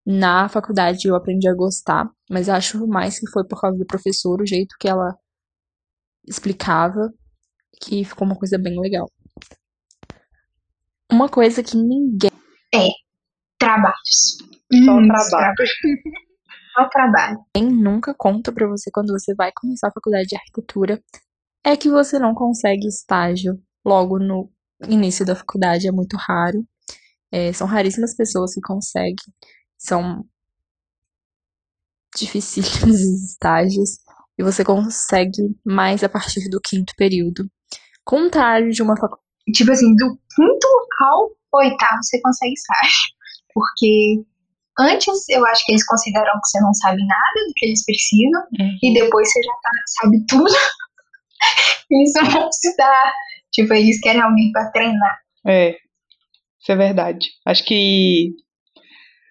na 0.05 0.49
faculdade 0.49 1.07
eu 1.07 1.15
aprendi 1.15 1.49
a 1.49 1.55
gostar, 1.55 2.09
mas 2.31 2.49
acho 2.49 2.87
mais 2.87 3.19
que 3.19 3.31
foi 3.31 3.47
por 3.47 3.61
causa 3.61 3.79
do 3.79 3.87
professor, 3.87 4.41
o 4.41 4.47
jeito 4.47 4.75
que 4.81 4.89
ela 4.89 5.17
explicava, 6.27 7.13
que 7.81 8.05
ficou 8.05 8.27
uma 8.27 8.37
coisa 8.37 8.59
bem 8.59 8.79
legal. 8.81 9.11
Uma 11.11 11.29
coisa 11.29 11.63
que 11.63 11.77
ninguém 11.77 12.31
Trabalhos. 13.59 14.39
Só 14.85 14.97
Hum, 14.97 15.07
trabalho. 15.07 15.55
Só 16.73 16.89
trabalho. 16.89 17.39
nunca 17.71 18.15
conta 18.15 18.51
pra 18.51 18.67
você 18.67 18.91
quando 18.91 19.13
você 19.13 19.35
vai 19.35 19.53
começar 19.55 19.89
a 19.89 19.93
faculdade 19.93 20.27
de 20.27 20.37
arquitetura 20.37 21.01
é 21.65 21.77
que 21.77 21.89
você 21.89 22.19
não 22.19 22.35
consegue 22.35 22.87
estágio 22.87 23.61
logo 23.85 24.19
no 24.19 24.51
início 24.89 25.25
da 25.25 25.37
faculdade, 25.37 25.89
é 25.89 25.93
muito 25.93 26.17
raro. 26.17 26.67
É, 27.31 27.53
são 27.53 27.67
raríssimas 27.67 28.15
pessoas 28.15 28.55
que 28.55 28.61
conseguem, 28.61 29.17
são 29.79 30.25
dificílimos 32.17 33.01
os 33.01 33.31
estágios 33.31 33.99
e 34.39 34.43
você 34.43 34.65
consegue 34.65 35.57
mais 35.65 36.03
a 36.05 36.09
partir 36.09 36.49
do 36.51 36.61
quinto 36.61 36.93
período. 36.97 37.51
Contrário 38.05 38.71
de 38.71 38.83
uma 38.83 38.97
faculdade. 38.97 39.23
Tipo 39.55 39.73
assim, 39.73 39.95
do 39.97 40.19
quinto 40.35 40.69
ao 41.01 41.31
oitavo 41.61 42.03
você 42.03 42.21
consegue 42.21 42.53
estágio. 42.53 43.13
Porque 43.55 44.25
antes 44.79 45.29
eu 45.29 45.45
acho 45.47 45.65
que 45.65 45.73
eles 45.73 45.87
consideram 45.87 46.33
que 46.41 46.49
você 46.49 46.61
não 46.61 46.73
sabe 46.75 47.05
nada 47.07 47.47
do 47.47 47.53
que 47.57 47.67
eles 47.67 47.85
precisam. 47.85 48.43
E 48.83 48.95
depois 48.95 49.31
você 49.31 49.43
já 49.43 49.53
tá, 49.63 49.71
sabe 50.01 50.25
tudo. 50.27 50.53
Eles 51.91 52.13
não 52.15 52.51
se 52.51 52.77
dar. 52.77 53.13
Tipo, 53.53 53.75
eles 53.75 54.01
querem 54.01 54.23
alguém 54.23 54.51
pra 54.51 54.71
treinar. 54.71 55.19
É, 55.47 55.77
isso 56.59 56.73
é 56.73 56.77
verdade. 56.77 57.29
Acho 57.45 57.65
que 57.65 58.31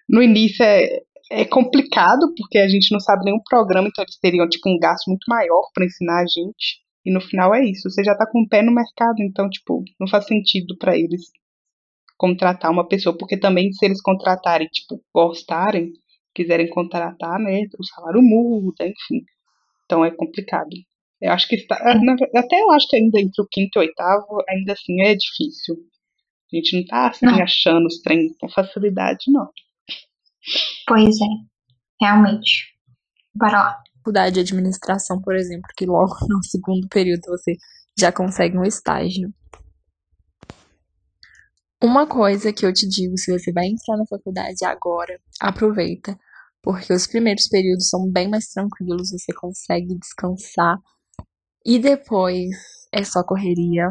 no 0.08 0.22
início 0.22 0.64
é, 0.64 1.00
é 1.30 1.44
complicado, 1.44 2.32
porque 2.36 2.58
a 2.58 2.68
gente 2.68 2.92
não 2.92 3.00
sabe 3.00 3.24
nenhum 3.24 3.40
programa, 3.48 3.88
então 3.88 4.04
eles 4.04 4.18
teriam 4.18 4.48
tipo 4.48 4.68
um 4.68 4.78
gasto 4.78 5.08
muito 5.08 5.24
maior 5.26 5.62
para 5.74 5.84
ensinar 5.84 6.20
a 6.20 6.26
gente. 6.26 6.82
E 7.04 7.12
no 7.12 7.20
final 7.20 7.52
é 7.54 7.64
isso, 7.64 7.90
você 7.90 8.04
já 8.04 8.14
tá 8.14 8.26
com 8.30 8.42
o 8.42 8.48
pé 8.48 8.62
no 8.62 8.72
mercado, 8.72 9.16
então, 9.20 9.50
tipo, 9.50 9.82
não 9.98 10.06
faz 10.06 10.26
sentido 10.26 10.76
para 10.78 10.96
eles 10.96 11.22
contratar 12.16 12.70
uma 12.70 12.86
pessoa, 12.86 13.16
porque 13.16 13.36
também 13.36 13.72
se 13.72 13.84
eles 13.84 14.00
contratarem, 14.00 14.68
tipo, 14.68 15.02
gostarem, 15.12 15.92
quiserem 16.32 16.68
contratar, 16.68 17.40
né, 17.40 17.62
o 17.76 17.84
salário 17.84 18.22
muda, 18.22 18.86
enfim. 18.86 19.24
Então 19.84 20.04
é 20.04 20.10
complicado. 20.12 20.70
Eu 21.22 21.32
acho 21.32 21.46
que 21.48 21.54
está, 21.54 21.76
ve- 21.76 22.38
até 22.38 22.60
eu 22.60 22.70
acho 22.72 22.88
que 22.88 22.96
ainda 22.96 23.20
entre 23.20 23.40
o 23.40 23.46
quinto 23.48 23.78
e 23.78 23.78
o 23.78 23.82
oitavo, 23.82 24.42
ainda 24.48 24.72
assim 24.72 25.00
é 25.02 25.14
difícil. 25.14 25.76
A 26.52 26.56
gente 26.56 26.76
não 26.76 26.84
tá 26.86 27.08
assim 27.08 27.26
Não. 27.26 27.40
achando 27.42 27.86
os 27.86 28.02
trem 28.02 28.34
com 28.40 28.48
facilidade, 28.50 29.24
não. 29.28 29.48
Pois 30.86 31.14
é. 31.20 31.24
Realmente. 32.04 32.72
Bora 33.34 33.52
lá. 33.62 33.82
faculdade 33.98 34.34
de 34.34 34.40
administração, 34.40 35.22
por 35.22 35.36
exemplo, 35.36 35.68
que 35.76 35.86
logo 35.86 36.12
no 36.28 36.42
segundo 36.42 36.88
período 36.88 37.22
você 37.28 37.56
já 37.96 38.10
consegue 38.10 38.58
um 38.58 38.64
estágio. 38.64 39.32
Uma 41.82 42.06
coisa 42.06 42.52
que 42.52 42.64
eu 42.64 42.72
te 42.72 42.88
digo, 42.88 43.16
se 43.18 43.32
você 43.32 43.52
vai 43.52 43.66
entrar 43.66 43.96
na 43.96 44.06
faculdade 44.06 44.64
agora, 44.64 45.18
aproveita, 45.40 46.16
porque 46.62 46.92
os 46.92 47.06
primeiros 47.06 47.48
períodos 47.48 47.88
são 47.88 48.08
bem 48.10 48.28
mais 48.28 48.46
tranquilos, 48.48 49.10
você 49.10 49.32
consegue 49.32 49.96
descansar. 49.98 50.76
E 51.64 51.78
depois 51.78 52.50
é 52.92 53.04
só 53.04 53.22
correria. 53.24 53.88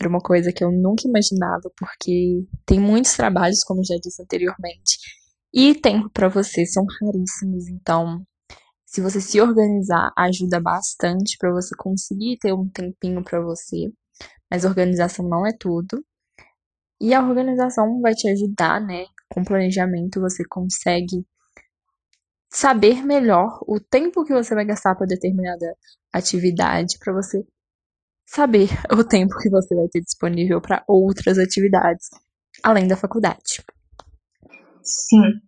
Era 0.00 0.08
uma 0.08 0.20
coisa 0.20 0.52
que 0.52 0.64
eu 0.64 0.72
nunca 0.72 1.06
imaginava, 1.06 1.70
porque 1.76 2.44
tem 2.66 2.80
muitos 2.80 3.12
trabalhos, 3.14 3.62
como 3.62 3.84
já 3.84 3.94
disse 4.02 4.22
anteriormente, 4.22 4.98
e 5.54 5.74
tempo 5.74 6.10
para 6.10 6.28
você 6.28 6.66
são 6.66 6.84
raríssimos, 7.00 7.68
então 7.68 8.24
se 8.92 9.00
você 9.00 9.22
se 9.22 9.40
organizar, 9.40 10.12
ajuda 10.14 10.60
bastante 10.60 11.38
para 11.38 11.50
você 11.50 11.74
conseguir 11.74 12.36
ter 12.38 12.52
um 12.52 12.68
tempinho 12.68 13.24
para 13.24 13.40
você. 13.40 13.90
Mas 14.50 14.66
organização 14.66 15.26
não 15.26 15.46
é 15.46 15.52
tudo. 15.58 16.04
E 17.00 17.14
a 17.14 17.26
organização 17.26 18.02
vai 18.02 18.12
te 18.12 18.28
ajudar, 18.28 18.82
né? 18.82 19.06
Com 19.30 19.42
planejamento 19.42 20.20
você 20.20 20.44
consegue 20.46 21.26
saber 22.52 23.04
melhor 23.04 23.58
o 23.66 23.80
tempo 23.80 24.24
que 24.24 24.32
você 24.32 24.54
vai 24.54 24.64
gastar 24.64 24.94
para 24.94 25.06
determinada 25.06 25.74
atividade, 26.12 26.98
para 26.98 27.12
você 27.14 27.42
saber 28.26 28.68
o 28.92 29.02
tempo 29.02 29.38
que 29.38 29.48
você 29.48 29.74
vai 29.74 29.88
ter 29.88 30.00
disponível 30.00 30.60
para 30.60 30.84
outras 30.86 31.38
atividades, 31.38 32.08
além 32.62 32.86
da 32.86 32.96
faculdade. 32.96 33.64
Sim. 34.82 35.40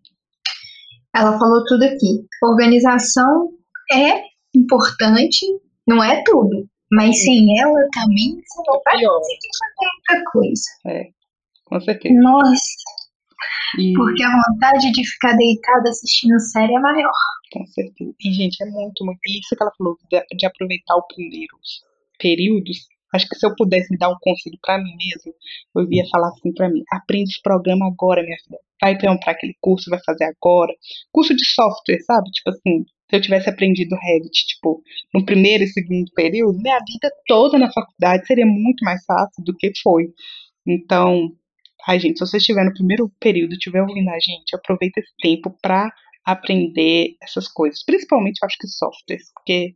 Ela 1.14 1.38
falou 1.38 1.64
tudo 1.66 1.84
aqui. 1.84 2.26
Organização 2.42 3.50
é 3.92 4.22
importante, 4.54 5.46
não 5.86 6.02
é 6.02 6.22
tudo. 6.24 6.66
Mas 6.90 7.22
sem 7.22 7.60
ela 7.60 7.88
também 7.92 8.40
você 8.40 8.62
não 8.66 8.80
vai 8.84 9.04
conseguir 9.04 9.50
fazer 9.58 9.90
muita 9.92 10.30
coisa. 10.30 10.62
É, 10.86 11.10
com 11.64 11.80
certeza. 11.80 12.14
Nossa. 12.14 12.93
E... 13.78 13.92
Porque 13.94 14.22
a 14.22 14.30
vontade 14.48 14.90
de 14.92 15.04
ficar 15.04 15.34
deitada 15.36 15.88
assistindo 15.88 16.38
série 16.40 16.74
é 16.74 16.80
maior. 16.80 17.12
Com 17.52 17.66
certeza. 17.66 18.14
E, 18.20 18.32
gente, 18.32 18.62
é 18.62 18.66
muito, 18.66 19.04
muito. 19.04 19.18
Isso 19.26 19.56
que 19.56 19.62
ela 19.62 19.72
falou, 19.76 19.96
de, 20.10 20.36
de 20.36 20.46
aproveitar 20.46 20.96
os 20.96 21.06
primeiros 21.14 21.82
períodos. 22.18 22.88
Acho 23.12 23.28
que 23.28 23.36
se 23.36 23.46
eu 23.46 23.54
pudesse 23.54 23.92
me 23.92 23.98
dar 23.98 24.10
um 24.10 24.16
conselho 24.20 24.58
para 24.60 24.78
mim 24.78 24.96
mesmo, 24.96 25.32
eu 25.76 25.92
ia 25.92 26.04
falar 26.10 26.28
assim 26.28 26.52
para 26.52 26.68
mim: 26.68 26.82
aprende 26.90 27.30
os 27.30 27.40
programas 27.40 27.92
agora, 27.92 28.22
minha 28.22 28.36
filha. 28.44 28.58
Vai 28.80 28.98
perguntar 28.98 29.30
aquele 29.30 29.54
curso, 29.60 29.88
vai 29.88 30.00
fazer 30.04 30.24
agora. 30.24 30.72
Curso 31.12 31.34
de 31.34 31.46
software, 31.46 32.00
sabe? 32.00 32.28
Tipo 32.30 32.50
assim, 32.50 32.84
se 33.08 33.16
eu 33.16 33.20
tivesse 33.20 33.48
aprendido 33.48 33.94
Revit, 33.94 34.46
tipo, 34.46 34.82
no 35.14 35.24
primeiro 35.24 35.62
e 35.62 35.68
segundo 35.68 36.10
período, 36.12 36.58
minha 36.58 36.78
vida 36.78 37.08
toda 37.26 37.58
na 37.58 37.72
faculdade 37.72 38.26
seria 38.26 38.46
muito 38.46 38.84
mais 38.84 39.04
fácil 39.04 39.44
do 39.44 39.54
que 39.54 39.70
foi. 39.80 40.08
Então, 40.66 41.30
Ai, 41.86 42.00
gente, 42.00 42.18
se 42.18 42.26
você 42.26 42.38
estiver 42.38 42.64
no 42.64 42.72
primeiro 42.72 43.10
período 43.20 43.52
estiver 43.52 43.82
ouvindo 43.82 44.08
a 44.08 44.18
gente, 44.18 44.54
aproveita 44.54 45.00
esse 45.00 45.12
tempo 45.20 45.56
para 45.60 45.92
aprender 46.24 47.16
essas 47.22 47.46
coisas. 47.46 47.84
Principalmente, 47.84 48.38
eu 48.42 48.46
acho 48.46 48.56
que 48.58 48.66
softwares, 48.66 49.30
porque 49.34 49.74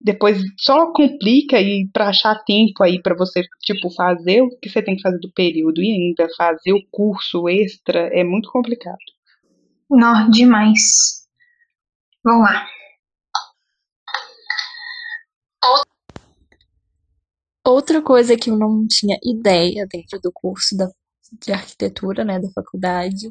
depois 0.00 0.40
só 0.58 0.92
complica 0.92 1.60
e 1.60 1.88
para 1.92 2.08
achar 2.08 2.42
tempo 2.44 2.82
aí 2.82 3.00
para 3.00 3.16
você, 3.16 3.42
tipo, 3.62 3.90
fazer 3.90 4.42
o 4.42 4.50
que 4.58 4.68
você 4.68 4.82
tem 4.82 4.96
que 4.96 5.02
fazer 5.02 5.18
do 5.18 5.32
período 5.32 5.82
e 5.82 5.92
ainda 5.92 6.28
fazer 6.36 6.72
o 6.72 6.86
curso 6.90 7.48
extra 7.48 8.08
é 8.12 8.22
muito 8.24 8.50
complicado. 8.50 8.98
Não, 9.90 10.28
demais. 10.30 11.26
Vamos 12.24 12.50
lá. 12.50 12.66
Outra 17.66 18.00
coisa 18.00 18.36
que 18.36 18.48
eu 18.48 18.56
não 18.56 18.86
tinha 18.86 19.18
ideia 19.24 19.88
dentro 19.90 20.20
do 20.20 20.30
curso 20.32 20.76
da, 20.76 20.88
de 21.44 21.52
arquitetura, 21.52 22.24
né, 22.24 22.38
da 22.38 22.48
faculdade, 22.52 23.28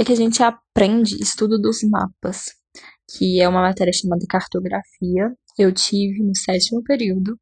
é 0.00 0.04
que 0.04 0.12
a 0.12 0.16
gente 0.16 0.42
aprende 0.42 1.22
estudo 1.22 1.60
dos 1.60 1.82
mapas, 1.82 2.46
que 3.10 3.38
é 3.38 3.46
uma 3.46 3.60
matéria 3.60 3.92
chamada 3.92 4.24
cartografia. 4.26 5.30
Eu 5.58 5.70
tive 5.74 6.22
no 6.22 6.34
sétimo 6.34 6.82
período. 6.82 7.38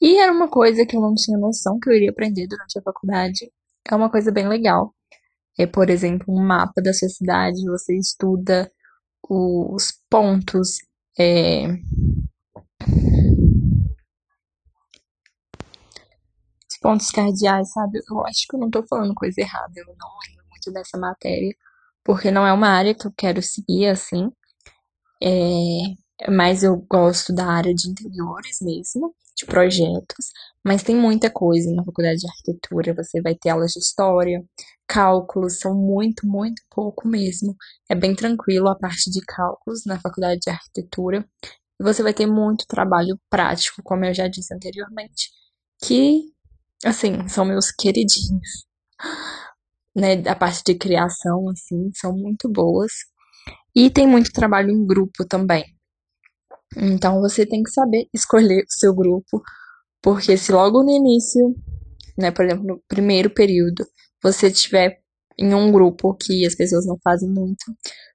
E 0.00 0.18
era 0.18 0.30
uma 0.30 0.48
coisa 0.48 0.86
que 0.86 0.96
eu 0.96 1.00
não 1.00 1.14
tinha 1.16 1.36
noção 1.36 1.80
que 1.80 1.90
eu 1.90 1.94
iria 1.94 2.10
aprender 2.10 2.46
durante 2.46 2.78
a 2.78 2.82
faculdade. 2.82 3.50
É 3.90 3.96
uma 3.96 4.08
coisa 4.08 4.30
bem 4.30 4.46
legal. 4.46 4.94
É, 5.58 5.66
por 5.66 5.90
exemplo, 5.90 6.32
um 6.32 6.40
mapa 6.40 6.80
da 6.80 6.92
sua 6.92 7.08
cidade, 7.08 7.64
você 7.64 7.98
estuda 7.98 8.70
os 9.28 9.92
pontos, 10.08 10.76
é, 11.18 11.66
pontos 16.80 17.10
cardeais, 17.10 17.70
sabe? 17.72 18.00
Eu 18.10 18.24
acho 18.26 18.46
que 18.48 18.56
eu 18.56 18.60
não 18.60 18.70
tô 18.70 18.82
falando 18.86 19.14
coisa 19.14 19.40
errada, 19.40 19.72
eu 19.76 19.86
não 19.86 20.08
lembro 20.26 20.44
muito 20.50 20.72
dessa 20.72 20.98
matéria, 20.98 21.54
porque 22.04 22.30
não 22.30 22.46
é 22.46 22.52
uma 22.52 22.68
área 22.68 22.94
que 22.94 23.06
eu 23.06 23.12
quero 23.16 23.42
seguir 23.42 23.86
assim. 23.88 24.30
É, 25.22 26.28
mas 26.30 26.62
eu 26.62 26.76
gosto 26.90 27.32
da 27.32 27.46
área 27.46 27.74
de 27.74 27.88
interiores 27.90 28.58
mesmo, 28.62 29.14
de 29.36 29.46
projetos, 29.46 30.32
mas 30.64 30.82
tem 30.82 30.96
muita 30.96 31.30
coisa 31.30 31.72
na 31.72 31.84
faculdade 31.84 32.18
de 32.20 32.26
arquitetura. 32.28 32.94
Você 32.94 33.20
vai 33.22 33.34
ter 33.34 33.50
aulas 33.50 33.72
de 33.72 33.80
história, 33.80 34.44
cálculos, 34.86 35.60
são 35.60 35.74
muito, 35.74 36.26
muito 36.26 36.62
pouco 36.70 37.06
mesmo. 37.06 37.54
É 37.88 37.94
bem 37.94 38.14
tranquilo 38.16 38.68
a 38.68 38.76
parte 38.76 39.10
de 39.10 39.20
cálculos 39.24 39.84
na 39.86 40.00
faculdade 40.00 40.40
de 40.40 40.50
arquitetura. 40.50 41.28
Você 41.80 42.02
vai 42.02 42.12
ter 42.12 42.26
muito 42.26 42.66
trabalho 42.66 43.18
prático, 43.30 43.82
como 43.84 44.04
eu 44.04 44.14
já 44.14 44.26
disse 44.26 44.52
anteriormente, 44.52 45.30
que 45.84 46.22
assim, 46.84 47.28
são 47.28 47.44
meus 47.44 47.70
queridinhos. 47.70 48.66
Né, 49.96 50.22
a 50.28 50.34
parte 50.36 50.62
de 50.64 50.74
criação, 50.76 51.48
assim, 51.50 51.90
são 51.94 52.12
muito 52.12 52.48
boas. 52.48 52.92
E 53.74 53.90
tem 53.90 54.06
muito 54.06 54.32
trabalho 54.32 54.70
em 54.70 54.86
grupo 54.86 55.26
também. 55.28 55.64
Então 56.76 57.20
você 57.20 57.46
tem 57.46 57.62
que 57.62 57.70
saber 57.70 58.08
escolher 58.12 58.62
o 58.62 58.72
seu 58.80 58.94
grupo, 58.94 59.42
porque 60.02 60.36
se 60.36 60.52
logo 60.52 60.82
no 60.82 60.90
início, 60.90 61.54
né, 62.18 62.30
por 62.30 62.44
exemplo, 62.44 62.64
no 62.66 62.82
primeiro 62.88 63.30
período, 63.30 63.86
você 64.22 64.50
tiver 64.50 65.00
em 65.38 65.54
um 65.54 65.72
grupo 65.72 66.14
que 66.14 66.44
as 66.46 66.54
pessoas 66.54 66.86
não 66.86 66.98
fazem 67.02 67.30
muito, 67.30 67.64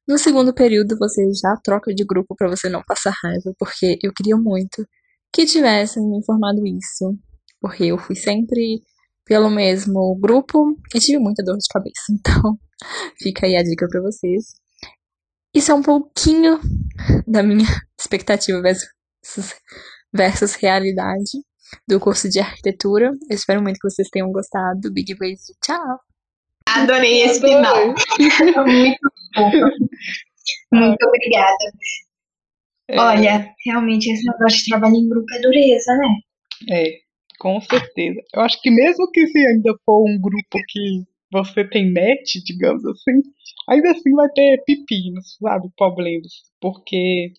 no 0.08 0.18
segundo 0.18 0.54
período 0.54 0.98
você 1.00 1.24
já 1.34 1.56
troca 1.64 1.94
de 1.94 2.04
grupo 2.06 2.36
para 2.36 2.50
você 2.50 2.70
não 2.70 2.84
passar 2.86 3.14
raiva, 3.24 3.54
porque 3.58 3.98
eu 4.04 4.14
queria 4.14 4.38
muito 4.38 4.86
que 5.34 5.46
tivessem 5.46 6.04
me 6.08 6.18
informado 6.20 6.62
isso 6.68 7.18
porque 7.64 7.86
eu 7.86 7.98
fui 7.98 8.14
sempre 8.14 8.82
pelo 9.26 9.50
mesmo 9.50 10.20
grupo 10.20 10.78
e 10.94 11.00
tive 11.00 11.18
muita 11.18 11.42
dor 11.42 11.58
de 11.58 11.68
cabeça. 11.72 12.04
Então, 12.12 12.60
fica 13.18 13.46
aí 13.46 13.56
a 13.56 13.64
dica 13.64 13.88
para 13.88 14.02
vocês. 14.02 14.52
Isso 15.56 15.72
é 15.72 15.74
um 15.74 15.82
pouquinho 15.82 16.60
da 17.26 17.42
minha 17.42 17.66
expectativa 17.98 18.62
versus, 18.62 18.90
versus 20.12 20.56
realidade 20.56 21.40
do 21.88 22.02
curso 22.02 22.28
de 22.28 22.42
arquitetura. 22.42 23.12
Eu 23.30 23.36
espero 23.36 23.62
muito 23.62 23.80
que 23.80 23.90
vocês 23.90 24.10
tenham 24.10 24.30
gostado. 24.30 24.92
Big 24.92 25.16
beijo, 25.16 25.54
tchau! 25.64 26.00
Adorei 26.68 27.22
esse 27.22 27.40
final. 27.40 27.88
muito 28.68 29.00
Muito 30.74 31.08
obrigada. 31.08 31.72
É. 32.90 33.00
Olha, 33.00 33.54
realmente 33.66 34.12
esse 34.12 34.26
negócio 34.26 34.58
de 34.58 34.70
trabalho 34.70 34.96
em 34.96 35.08
grupo 35.08 35.34
é 35.34 35.40
dureza, 35.40 35.94
né? 35.96 36.20
É. 36.70 37.03
Com 37.40 37.60
certeza. 37.62 38.20
Eu 38.34 38.42
acho 38.42 38.62
que 38.62 38.72
mesmo 38.72 39.10
que 39.12 39.28
se 39.28 39.38
ainda 39.46 39.74
for 39.86 40.04
um 40.08 40.20
grupo 40.20 40.58
que 40.68 41.04
você 41.32 41.68
tem 41.68 41.92
match, 41.92 42.36
digamos 42.46 42.86
assim, 42.86 43.22
ainda 43.70 43.92
assim 43.92 44.12
vai 44.14 44.30
ter 44.30 44.64
pepinos, 44.66 45.38
sabe? 45.42 45.68
Problemas. 45.76 46.32
Porque 46.62 47.34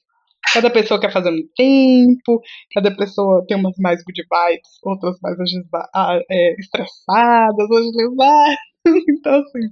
cada 0.53 0.71
pessoa 0.71 1.01
quer 1.01 1.13
fazer 1.13 1.31
no 1.31 1.43
tempo, 1.57 2.43
cada 2.75 2.95
pessoa 2.95 3.45
tem 3.47 3.57
umas 3.57 3.77
mais 3.79 4.03
good 4.05 4.21
vibes, 4.23 4.69
outras 4.83 5.17
mais 5.23 5.39
ah, 5.95 6.19
é, 6.31 6.55
estressadas, 6.59 7.71
agilizadas. 7.71 8.57
Então, 9.09 9.41
assim, 9.41 9.71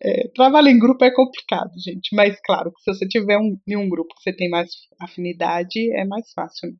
é, 0.00 0.28
trabalho 0.28 0.68
em 0.68 0.78
grupo 0.78 1.04
é 1.04 1.10
complicado, 1.10 1.72
gente. 1.84 2.14
Mas, 2.14 2.38
claro, 2.44 2.72
se 2.78 2.94
você 2.94 3.08
tiver 3.08 3.36
um, 3.38 3.58
em 3.66 3.76
um 3.76 3.88
grupo 3.88 4.14
que 4.14 4.22
você 4.22 4.32
tem 4.32 4.48
mais 4.48 4.70
afinidade, 5.00 5.92
é 5.92 6.04
mais 6.04 6.30
fácil. 6.32 6.70
Né? 6.70 6.76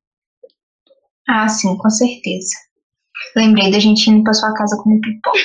Ah, 1.28 1.48
sim, 1.48 1.76
com 1.76 1.90
certeza. 1.90 2.54
Lembrei 3.34 3.70
da 3.70 3.78
gente 3.78 4.08
indo 4.08 4.22
pra 4.22 4.32
sua 4.32 4.54
casa 4.54 4.76
comer 4.82 5.00
pipoca. 5.00 5.38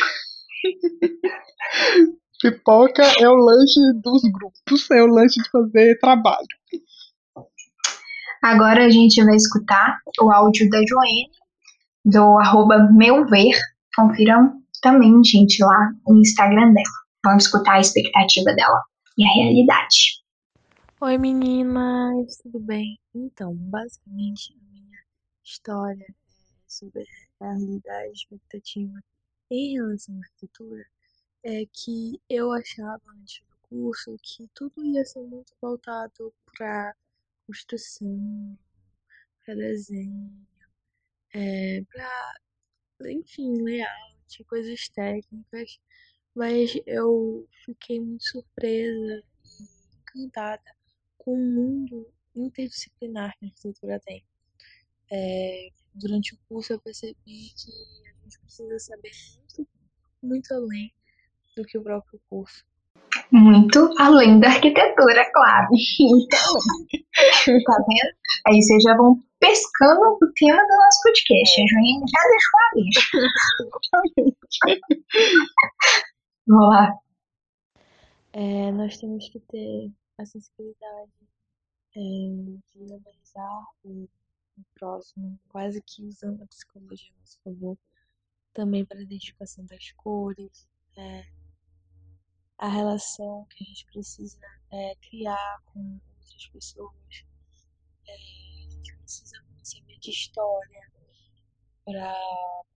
pipoca 2.42 3.04
é 3.20 3.28
o 3.28 3.36
lanche 3.36 3.80
dos 4.04 4.22
grupos, 4.32 4.92
é 4.92 5.02
o 5.02 5.08
lanche 5.08 5.42
de 5.42 5.50
fazer 5.50 5.98
trabalho. 6.00 6.48
Agora 8.44 8.86
a 8.86 8.90
gente 8.90 9.24
vai 9.24 9.36
escutar 9.36 10.00
o 10.20 10.32
áudio 10.32 10.70
da 10.70 10.80
Joene, 10.80 11.30
do 12.06 12.38
arroba 12.40 12.90
meuver. 12.92 13.56
Confiram 13.96 14.62
também, 14.82 15.24
gente, 15.24 15.64
lá 15.64 15.92
no 16.08 16.20
Instagram 16.20 16.74
dela. 16.74 17.02
Vamos 17.24 17.46
escutar 17.46 17.76
a 17.76 17.80
expectativa 17.80 18.54
dela 18.54 18.82
e 19.18 19.26
a 19.26 19.34
realidade. 19.34 20.22
Oi 21.02 21.18
meninas, 21.18 22.38
tudo 22.44 22.60
bem? 22.60 23.00
Então, 23.14 23.54
basicamente 23.56 24.54
história 25.52 26.06
é 26.10 26.14
sobre 26.68 27.06
realidade, 27.40 28.14
expectativa 28.14 29.04
em 29.50 29.74
relação 29.74 30.16
à 30.16 30.20
arquitetura 30.20 30.86
é 31.44 31.66
que 31.66 32.22
eu 32.30 32.52
achava 32.54 33.02
antes 33.18 33.42
do 33.42 33.58
curso 33.68 34.18
que 34.22 34.48
tudo 34.54 34.84
ia 34.86 35.04
ser 35.04 35.22
muito 35.22 35.54
voltado 35.62 36.34
para 36.56 36.96
construção, 37.46 38.58
para 39.44 39.56
desenho, 39.56 40.48
é, 41.34 41.84
para, 41.92 43.12
enfim, 43.12 43.62
layout, 43.62 44.44
coisas 44.48 44.88
técnicas, 44.90 45.80
mas 46.34 46.80
eu 46.86 47.46
fiquei 47.66 48.00
muito 48.00 48.24
surpresa 48.24 49.24
e 49.60 50.22
encantada 50.22 50.76
com 51.18 51.34
o 51.34 51.38
mundo 51.38 52.08
interdisciplinar 52.36 53.38
que 53.38 53.46
a 53.46 53.48
arquitetura 53.50 54.00
tem. 54.00 54.24
É, 55.12 55.70
durante 55.94 56.34
o 56.34 56.38
curso 56.48 56.74
eu 56.74 56.80
percebi 56.80 57.16
que 57.26 57.72
a 58.10 58.24
gente 58.24 58.40
precisa 58.40 58.80
saber 58.80 59.12
muito, 59.38 59.68
muito 60.24 60.54
além 60.54 60.94
do 61.56 61.64
que 61.64 61.78
o 61.78 61.84
próprio 61.84 62.20
curso. 62.30 62.64
Muito 63.32 63.94
além 64.00 64.40
da 64.40 64.48
arquitetura, 64.48 65.30
claro. 65.34 65.68
Muito 66.00 66.36
além. 66.48 67.64
tá 67.64 67.78
vendo? 67.88 68.16
Aí 68.48 68.62
vocês 68.62 68.84
já 68.84 68.96
vão 68.96 69.22
pescando 69.40 70.18
o 70.22 70.34
tema 70.36 70.62
do 70.62 70.78
nosso 70.78 71.02
podcast. 71.04 71.62
A 71.62 71.66
Joinha 71.68 72.06
já 72.08 72.22
deixou 72.30 72.60
a 72.60 72.72
deixa. 72.86 73.08
Vamos 76.48 76.70
lá. 76.70 76.94
É, 78.34 78.72
nós 78.72 78.98
temos 78.98 79.28
que 79.30 79.40
ter 79.40 79.92
a 80.18 80.26
sensibilidade 80.26 81.12
é, 81.96 82.00
de 82.00 82.84
analisar 82.84 83.64
o, 83.84 84.08
o 84.62 84.66
próximo, 84.74 85.40
quase 85.50 85.82
que 85.82 86.04
usando 86.06 86.44
a 86.44 86.48
psicologia 86.48 87.14
a 87.16 87.20
nosso 87.20 87.40
favor, 87.44 87.78
também 88.54 88.86
para 88.86 89.00
a 89.00 89.04
identificação 89.04 89.66
das 89.66 89.92
cores, 89.94 90.68
é, 90.98 91.26
a 92.58 92.68
relação 92.68 93.46
que 93.50 93.64
a 93.64 93.68
gente 93.68 93.86
precisa 93.88 94.40
é, 94.72 94.96
criar 94.96 95.62
com 95.66 96.00
outras 96.20 96.48
pessoas. 96.50 97.26
É, 98.08 98.14
a 98.14 98.70
gente 98.70 98.96
precisa 98.98 99.44
saber 99.64 99.98
de 100.00 100.12
história 100.12 100.92
para 101.86 102.14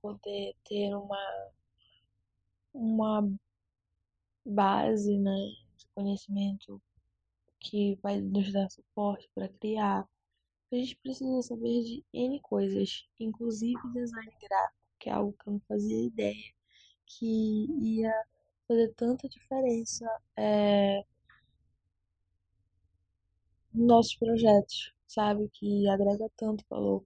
poder 0.01 0.55
ter 0.63 0.95
uma, 0.95 1.51
uma 2.73 3.37
base 4.45 5.17
né, 5.17 5.35
de 5.77 5.87
conhecimento 5.93 6.81
que 7.59 7.95
vai 8.01 8.19
nos 8.21 8.51
dar 8.51 8.69
suporte 8.69 9.29
para 9.33 9.49
criar. 9.49 10.07
A 10.75 10.77
gente 10.77 10.97
precisa 10.97 11.41
saber 11.41 11.83
de 11.83 12.03
N 12.13 12.37
coisas, 12.41 13.07
inclusive 13.17 13.79
design 13.93 14.31
gráfico, 14.41 14.75
que 14.99 15.09
é 15.09 15.13
algo 15.13 15.31
que 15.31 15.47
eu 15.47 15.53
não 15.53 15.61
fazia 15.69 16.05
ideia 16.05 16.53
que 17.05 17.65
ia 17.79 18.11
fazer 18.67 18.93
tanta 18.97 19.29
diferença 19.29 20.05
é, 20.35 21.01
nos 23.73 23.87
nossos 23.87 24.15
projetos, 24.17 24.93
sabe? 25.07 25.49
Que 25.53 25.87
agrega 25.87 26.29
tanto 26.35 26.65
valor. 26.69 27.05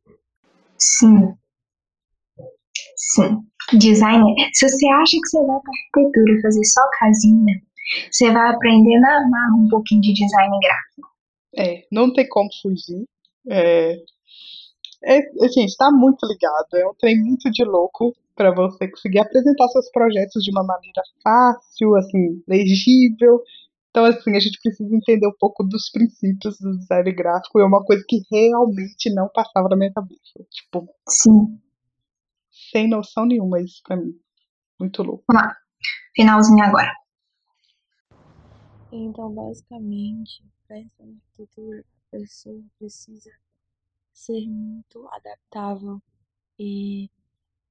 Sim. 0.75 1.35
Sim. 2.95 3.45
Designer, 3.77 4.49
se 4.51 4.67
você 4.67 4.87
acha 4.87 5.11
que 5.11 5.27
você 5.27 5.45
vai 5.45 5.59
para 5.61 5.73
arquitetura 5.73 6.41
fazer 6.41 6.65
só 6.65 6.81
casinha, 6.99 7.61
você 8.11 8.31
vai 8.31 8.49
aprender 8.49 8.99
na 8.99 9.17
amar 9.17 9.59
um 9.59 9.69
pouquinho 9.69 10.01
de 10.01 10.13
design 10.13 10.57
gráfico. 10.59 11.07
É, 11.55 11.87
não 11.91 12.11
tem 12.11 12.27
como 12.27 12.49
fugir. 12.63 13.05
É, 13.47 13.95
é, 15.03 15.19
gente, 15.49 15.77
tá 15.77 15.91
muito 15.91 16.25
ligado. 16.25 16.73
É 16.75 16.87
um 16.87 16.93
trem 16.95 17.19
muito 17.19 17.49
de 17.51 17.63
louco 17.63 18.15
para 18.35 18.53
você 18.53 18.89
conseguir 18.89 19.19
apresentar 19.19 19.67
seus 19.67 19.89
projetos 19.91 20.43
de 20.43 20.51
uma 20.51 20.63
maneira 20.63 21.01
fácil, 21.23 21.95
assim, 21.95 22.41
legível. 22.47 23.41
Então, 23.89 24.05
assim, 24.05 24.35
a 24.35 24.39
gente 24.39 24.59
precisa 24.61 24.95
entender 24.95 25.27
um 25.27 25.35
pouco 25.39 25.63
dos 25.63 25.89
princípios 25.89 26.57
do 26.59 26.77
design 26.77 27.11
gráfico. 27.11 27.59
É 27.59 27.65
uma 27.65 27.83
coisa 27.83 28.03
que 28.07 28.21
realmente 28.31 29.13
não 29.13 29.27
passava 29.29 29.67
na 29.67 29.75
minha 29.75 29.91
cabeça. 29.91 30.45
Tipo, 30.49 30.87
Sim. 31.07 31.59
sem 32.71 32.87
noção 32.87 33.25
nenhuma 33.25 33.59
isso 33.61 33.81
pra 33.85 33.97
mim. 33.97 34.13
Muito 34.79 35.01
louco. 35.01 35.23
Vamos 35.27 35.43
lá. 35.43 35.55
Finalzinho 36.15 36.63
agora. 36.63 36.93
Então, 38.91 39.33
basicamente, 39.33 40.43
para 40.67 40.77
essa 40.79 41.03
arquitetura, 41.03 41.79
a 41.79 41.98
pessoa 42.11 42.61
precisa 42.77 43.31
ser 44.13 44.47
muito 44.47 45.07
adaptável 45.11 46.01
e 46.57 47.09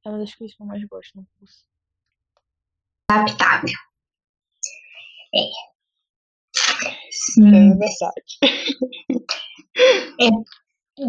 é 0.04 0.08
uma 0.08 0.18
das 0.18 0.34
coisas 0.34 0.56
que 0.56 0.62
eu 0.62 0.66
mais 0.66 0.84
gosto 0.84 1.16
no 1.16 1.26
curso. 1.38 1.64
Adaptável. 3.10 3.74
É. 5.34 5.68
É 6.80 7.10
Sim. 7.10 7.78
verdade. 7.78 8.38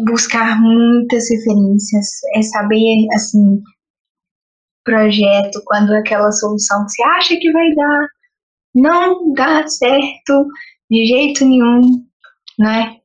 Buscar 0.04 0.60
muitas 0.60 1.28
referências. 1.30 2.06
É 2.36 2.42
saber, 2.42 3.06
assim, 3.14 3.62
projeto, 4.84 5.62
quando 5.64 5.92
aquela 5.92 6.30
solução 6.32 6.84
que 6.84 6.92
você 6.92 7.02
acha 7.02 7.36
que 7.36 7.52
vai 7.52 7.74
dar, 7.74 8.08
não 8.74 9.32
dá 9.32 9.66
certo 9.66 10.46
de 10.90 11.06
jeito 11.06 11.44
nenhum, 11.44 12.06
né? 12.58 12.99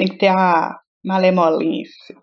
Tem 0.00 0.08
que 0.08 0.16
ter 0.16 0.28
a 0.28 0.80
malemolência. 1.04 2.16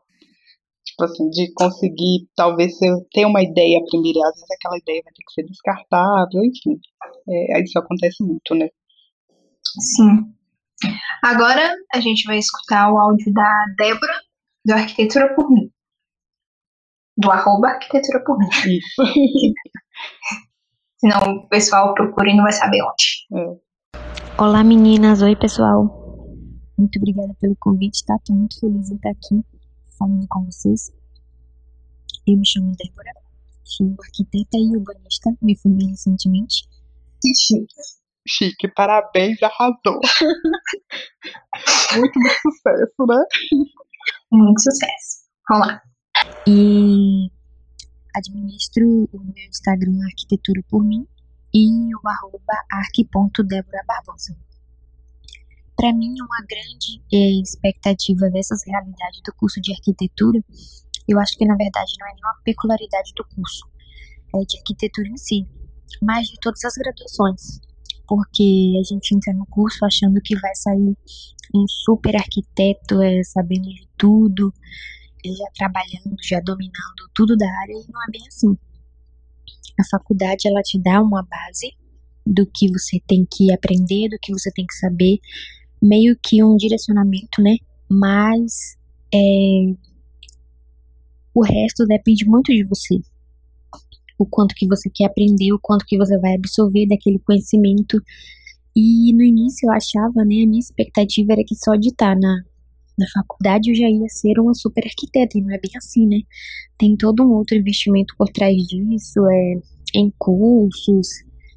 Tipo 0.84 1.04
assim, 1.04 1.30
de 1.30 1.54
conseguir, 1.54 2.28
talvez, 2.36 2.74
ter 3.14 3.24
uma 3.24 3.44
ideia 3.44 3.80
primeiro, 3.88 4.20
às 4.24 4.32
vezes 4.34 4.50
aquela 4.50 4.80
ideia 4.80 5.04
vai 5.04 5.14
ter 5.14 5.24
que 5.24 5.32
ser 5.32 5.44
descartável, 5.44 6.44
enfim. 6.44 6.80
É, 7.30 7.62
isso 7.62 7.78
acontece 7.78 8.24
muito, 8.24 8.56
né? 8.56 8.68
Sim. 9.80 10.34
Agora 11.24 11.72
a 11.94 12.00
gente 12.00 12.26
vai 12.26 12.40
escutar 12.40 12.92
o 12.92 12.98
áudio 12.98 13.32
da 13.32 13.66
Débora, 13.78 14.22
do 14.66 14.74
Arquitetura 14.74 15.36
por 15.36 15.48
Mim. 15.52 15.70
Do 17.16 17.30
arroba 17.30 17.68
Arquitetura 17.68 18.24
por 18.26 18.40
Mim. 18.40 18.50
Isso. 18.50 19.04
Senão 20.98 21.20
o 21.32 21.48
pessoal 21.48 21.94
procura 21.94 22.28
e 22.28 22.36
não 22.36 22.42
vai 22.42 22.54
saber 22.54 22.82
onde. 22.82 23.62
Olá 24.36 24.64
meninas, 24.64 25.22
oi 25.22 25.36
pessoal. 25.36 25.97
Muito 26.78 26.98
obrigada 26.98 27.34
pelo 27.40 27.56
convite, 27.56 28.06
tá? 28.06 28.18
Tô 28.24 28.34
muito 28.34 28.60
feliz 28.60 28.92
em 28.92 28.96
estar 28.96 29.10
aqui 29.10 29.44
falando 29.98 30.28
com 30.28 30.46
vocês. 30.46 30.92
Eu 32.28 32.38
me 32.38 32.46
chamo 32.46 32.76
Débora, 32.78 33.14
sou 33.64 33.96
arquiteta 34.00 34.58
e 34.58 34.78
urbanista, 34.78 35.32
me 35.42 35.58
formei 35.58 35.88
recentemente. 35.88 36.68
Chique, 38.28 38.68
parabéns, 38.68 39.42
arrasou. 39.42 40.00
muito, 41.98 42.20
muito 42.20 42.36
sucesso, 42.42 43.06
né? 43.08 43.24
Muito 44.32 44.62
sucesso. 44.62 45.28
Vamos 45.50 45.68
lá. 45.68 45.82
e 46.46 47.32
administro 48.14 49.10
o 49.14 49.20
meu 49.20 49.48
Instagram 49.48 50.00
Arquitetura 50.06 50.62
por 50.70 50.84
Mim 50.84 51.08
e 51.54 51.96
o 51.96 52.08
arroba 52.08 52.54
arq.débora 52.70 53.84
Barbosa. 53.88 54.38
Para 55.78 55.94
mim, 55.94 56.16
uma 56.20 56.42
grande 56.50 57.04
eh, 57.14 57.40
expectativa 57.40 58.30
dessas 58.32 58.62
realidades 58.66 59.22
do 59.24 59.32
curso 59.36 59.62
de 59.62 59.72
arquitetura, 59.72 60.44
eu 61.08 61.20
acho 61.20 61.38
que 61.38 61.46
na 61.46 61.56
verdade 61.56 61.94
não 62.00 62.08
é 62.08 62.14
nenhuma 62.14 62.36
peculiaridade 62.44 63.14
do 63.16 63.24
curso, 63.24 63.64
é 64.36 64.40
de 64.40 64.58
arquitetura 64.58 65.08
em 65.08 65.18
si, 65.18 65.48
mas 66.02 66.28
de 66.28 66.36
todas 66.42 66.66
as 66.66 66.74
graduações, 66.74 67.60
porque 68.08 68.74
a 68.80 68.84
gente 68.92 69.16
entra 69.16 69.34
no 69.34 69.46
curso 69.46 69.86
achando 69.86 70.20
que 70.22 70.36
vai 70.40 70.56
sair 70.56 70.98
um 71.54 71.66
super 71.68 72.16
arquiteto, 72.16 73.02
é, 73.02 73.24
sabendo 73.24 73.70
de 73.70 73.88
tudo, 73.98 74.52
já 75.24 75.46
trabalhando, 75.56 76.16
já 76.24 76.40
dominando 76.40 77.10
tudo 77.14 77.38
da 77.38 77.48
área 77.62 77.74
e 77.74 77.92
não 77.92 78.02
é 78.04 78.12
bem 78.12 78.28
assim. 78.28 78.58
A 79.80 79.84
faculdade 79.90 80.48
ela 80.48 80.62
te 80.62 80.80
dá 80.80 81.02
uma 81.02 81.24
base 81.24 81.76
do 82.26 82.46
que 82.46 82.70
você 82.72 83.00
tem 83.08 83.26
que 83.32 83.54
aprender, 83.54 84.10
do 84.10 84.18
que 84.22 84.34
você 84.34 84.52
tem 84.52 84.66
que 84.66 84.76
saber, 84.76 85.20
meio 85.82 86.18
que 86.22 86.44
um 86.44 86.56
direcionamento, 86.56 87.42
né? 87.42 87.58
Mas 87.90 88.78
é, 89.14 89.74
o 91.34 91.42
resto 91.44 91.86
depende 91.86 92.26
muito 92.26 92.52
de 92.52 92.64
você. 92.64 93.00
O 94.18 94.26
quanto 94.26 94.56
que 94.56 94.68
você 94.68 94.90
quer 94.94 95.06
aprender, 95.06 95.54
o 95.54 95.60
quanto 95.62 95.86
que 95.86 95.98
você 95.98 96.18
vai 96.20 96.36
absorver 96.36 96.88
daquele 96.88 97.20
conhecimento. 97.20 98.02
E 98.76 99.14
no 99.14 99.24
início 99.24 99.68
eu 99.68 99.72
achava, 99.72 100.26
né, 100.26 100.44
a 100.44 100.48
minha 100.48 100.60
expectativa 100.60 101.34
era 101.34 101.44
que 101.44 101.56
só 101.56 101.76
de 101.76 101.90
estar 101.90 102.16
na 102.16 102.44
na 102.98 103.06
faculdade 103.14 103.70
eu 103.70 103.76
já 103.76 103.88
ia 103.88 104.10
ser 104.10 104.40
uma 104.40 104.56
super 104.56 104.84
arquiteta, 104.84 105.38
e 105.38 105.42
não 105.42 105.54
é 105.54 105.60
bem 105.60 105.72
assim, 105.78 106.08
né? 106.08 106.22
Tem 106.80 106.98
todo 106.98 107.24
um 107.24 107.32
outro 107.34 107.56
investimento 107.56 108.16
por 108.18 108.28
trás 108.30 108.56
disso, 108.56 109.20
é 109.30 109.54
em 109.94 110.12
cursos, 110.18 111.08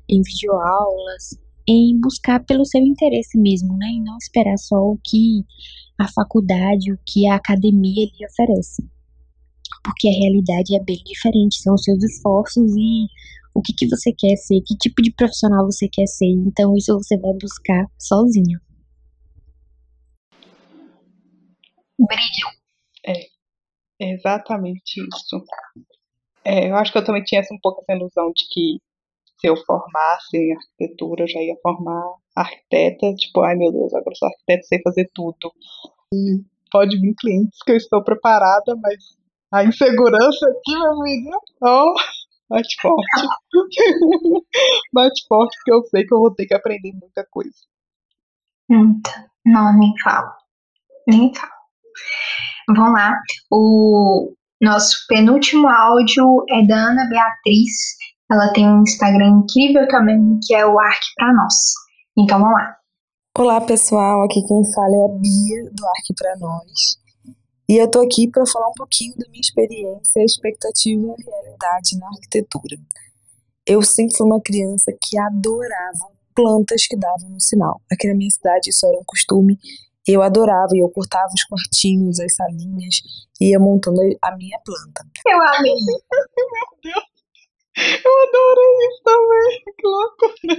em 0.08 0.20
videoaulas, 0.22 1.38
em 1.70 2.00
buscar 2.00 2.44
pelo 2.44 2.64
seu 2.64 2.80
interesse 2.82 3.38
mesmo, 3.38 3.76
né? 3.76 3.86
E 3.86 4.00
não 4.00 4.16
esperar 4.16 4.58
só 4.58 4.76
o 4.76 4.98
que 5.04 5.44
a 5.98 6.08
faculdade, 6.08 6.92
o 6.92 6.98
que 7.06 7.26
a 7.28 7.36
academia 7.36 8.06
lhe 8.06 8.26
oferece. 8.26 8.82
porque 9.84 10.08
a 10.08 10.12
realidade 10.12 10.76
é 10.76 10.82
bem 10.82 11.02
diferente, 11.04 11.62
são 11.62 11.74
os 11.74 11.82
seus 11.82 12.02
esforços 12.02 12.70
e 12.76 13.06
o 13.54 13.62
que, 13.62 13.72
que 13.72 13.88
você 13.88 14.12
quer 14.12 14.36
ser, 14.36 14.60
que 14.62 14.76
tipo 14.76 15.02
de 15.02 15.12
profissional 15.12 15.64
você 15.64 15.88
quer 15.88 16.06
ser. 16.06 16.26
Então, 16.26 16.76
isso 16.76 16.92
você 16.94 17.16
vai 17.18 17.32
buscar 17.40 17.86
sozinho. 17.98 18.60
Brilho. 21.98 22.60
É 23.04 24.14
exatamente 24.14 25.00
isso. 25.00 25.44
É, 26.44 26.70
eu 26.70 26.76
acho 26.76 26.90
que 26.92 26.98
eu 26.98 27.04
também 27.04 27.22
tinha 27.22 27.40
essa, 27.40 27.54
um 27.54 27.58
pouco 27.60 27.82
essa 27.82 27.92
ilusão 27.92 28.32
de 28.34 28.46
que 28.50 28.80
se 29.40 29.46
eu 29.46 29.56
formasse 29.56 30.36
em 30.36 30.54
arquitetura, 30.54 31.24
eu 31.24 31.28
já 31.28 31.40
ia 31.40 31.56
formar 31.62 32.02
arquiteta. 32.36 33.14
Tipo, 33.14 33.40
ai 33.40 33.56
meu 33.56 33.72
Deus, 33.72 33.92
agora 33.94 34.14
sou 34.14 34.28
arquiteta, 34.28 34.62
sei 34.64 34.80
fazer 34.82 35.10
tudo. 35.14 35.52
E 36.12 36.44
pode 36.70 37.00
vir 37.00 37.14
clientes 37.18 37.58
que 37.64 37.72
eu 37.72 37.76
estou 37.76 38.04
preparada, 38.04 38.76
mas 38.76 38.96
a 39.52 39.64
insegurança 39.64 40.46
aqui, 40.46 40.74
minha 40.74 40.90
amiga, 40.90 41.38
ó, 41.62 41.94
bate 42.48 42.76
forte. 42.80 43.26
bate 44.92 45.26
forte, 45.26 45.56
porque 45.56 45.72
eu 45.72 45.82
sei 45.84 46.06
que 46.06 46.14
eu 46.14 46.18
vou 46.18 46.34
ter 46.34 46.46
que 46.46 46.54
aprender 46.54 46.92
muita 46.92 47.26
coisa. 47.30 47.56
Muita. 48.68 49.30
Não, 49.44 49.76
nem 49.78 49.92
falo. 50.02 50.30
Nem 51.08 51.34
falo. 51.34 51.52
Vamos 52.68 52.92
lá. 52.92 53.18
O 53.50 54.32
nosso 54.60 55.04
penúltimo 55.08 55.66
áudio 55.68 56.44
é 56.50 56.64
da 56.66 56.76
Ana 56.76 57.08
Beatriz. 57.08 57.96
Ela 58.30 58.52
tem 58.52 58.68
um 58.68 58.82
Instagram 58.82 59.42
incrível 59.42 59.88
também, 59.88 60.38
que 60.46 60.54
é 60.54 60.64
o 60.64 60.78
Arc 60.78 61.00
para 61.16 61.32
Nós. 61.32 61.54
Então 62.16 62.38
vamos 62.38 62.54
lá. 62.54 62.76
Olá 63.36 63.60
pessoal, 63.60 64.22
aqui 64.24 64.40
quem 64.46 64.72
fala 64.72 64.94
é 64.94 65.04
a 65.04 65.08
Bia 65.08 65.70
do 65.72 65.86
Arc 65.86 66.06
para 66.16 66.36
Nós. 66.38 66.98
E 67.68 67.76
eu 67.76 67.90
tô 67.90 68.00
aqui 68.00 68.28
para 68.30 68.46
falar 68.46 68.68
um 68.68 68.74
pouquinho 68.76 69.14
da 69.16 69.28
minha 69.30 69.40
experiência, 69.40 70.24
expectativa 70.24 71.14
e 71.18 71.24
realidade 71.24 71.98
na 71.98 72.06
arquitetura. 72.06 72.76
Eu 73.66 73.82
sempre 73.82 74.16
fui 74.16 74.26
uma 74.26 74.40
criança 74.40 74.92
que 75.02 75.18
adorava 75.18 76.12
plantas 76.34 76.86
que 76.86 76.96
davam 76.96 77.30
no 77.30 77.40
sinal. 77.40 77.80
Aqui 77.92 78.06
na 78.06 78.14
minha 78.14 78.30
cidade 78.30 78.70
isso 78.70 78.86
era 78.86 78.96
um 78.96 79.04
costume 79.04 79.58
eu 80.06 80.22
adorava, 80.22 80.70
e 80.74 80.80
eu 80.80 80.88
cortava 80.88 81.28
os 81.34 81.44
quartinhos, 81.44 82.18
as 82.20 82.34
salinhas, 82.34 82.96
e 83.40 83.50
ia 83.50 83.58
montando 83.58 84.00
a 84.22 84.36
minha 84.36 84.58
planta. 84.64 85.06
Eu 85.26 85.40
amei. 85.42 85.74
Meu 85.76 86.94
Deus! 86.94 87.09
Eu 88.04 88.12
adorei 88.28 88.72
isso 88.88 89.02
também, 89.04 89.50
que 89.78 89.86
loucura! 89.86 90.56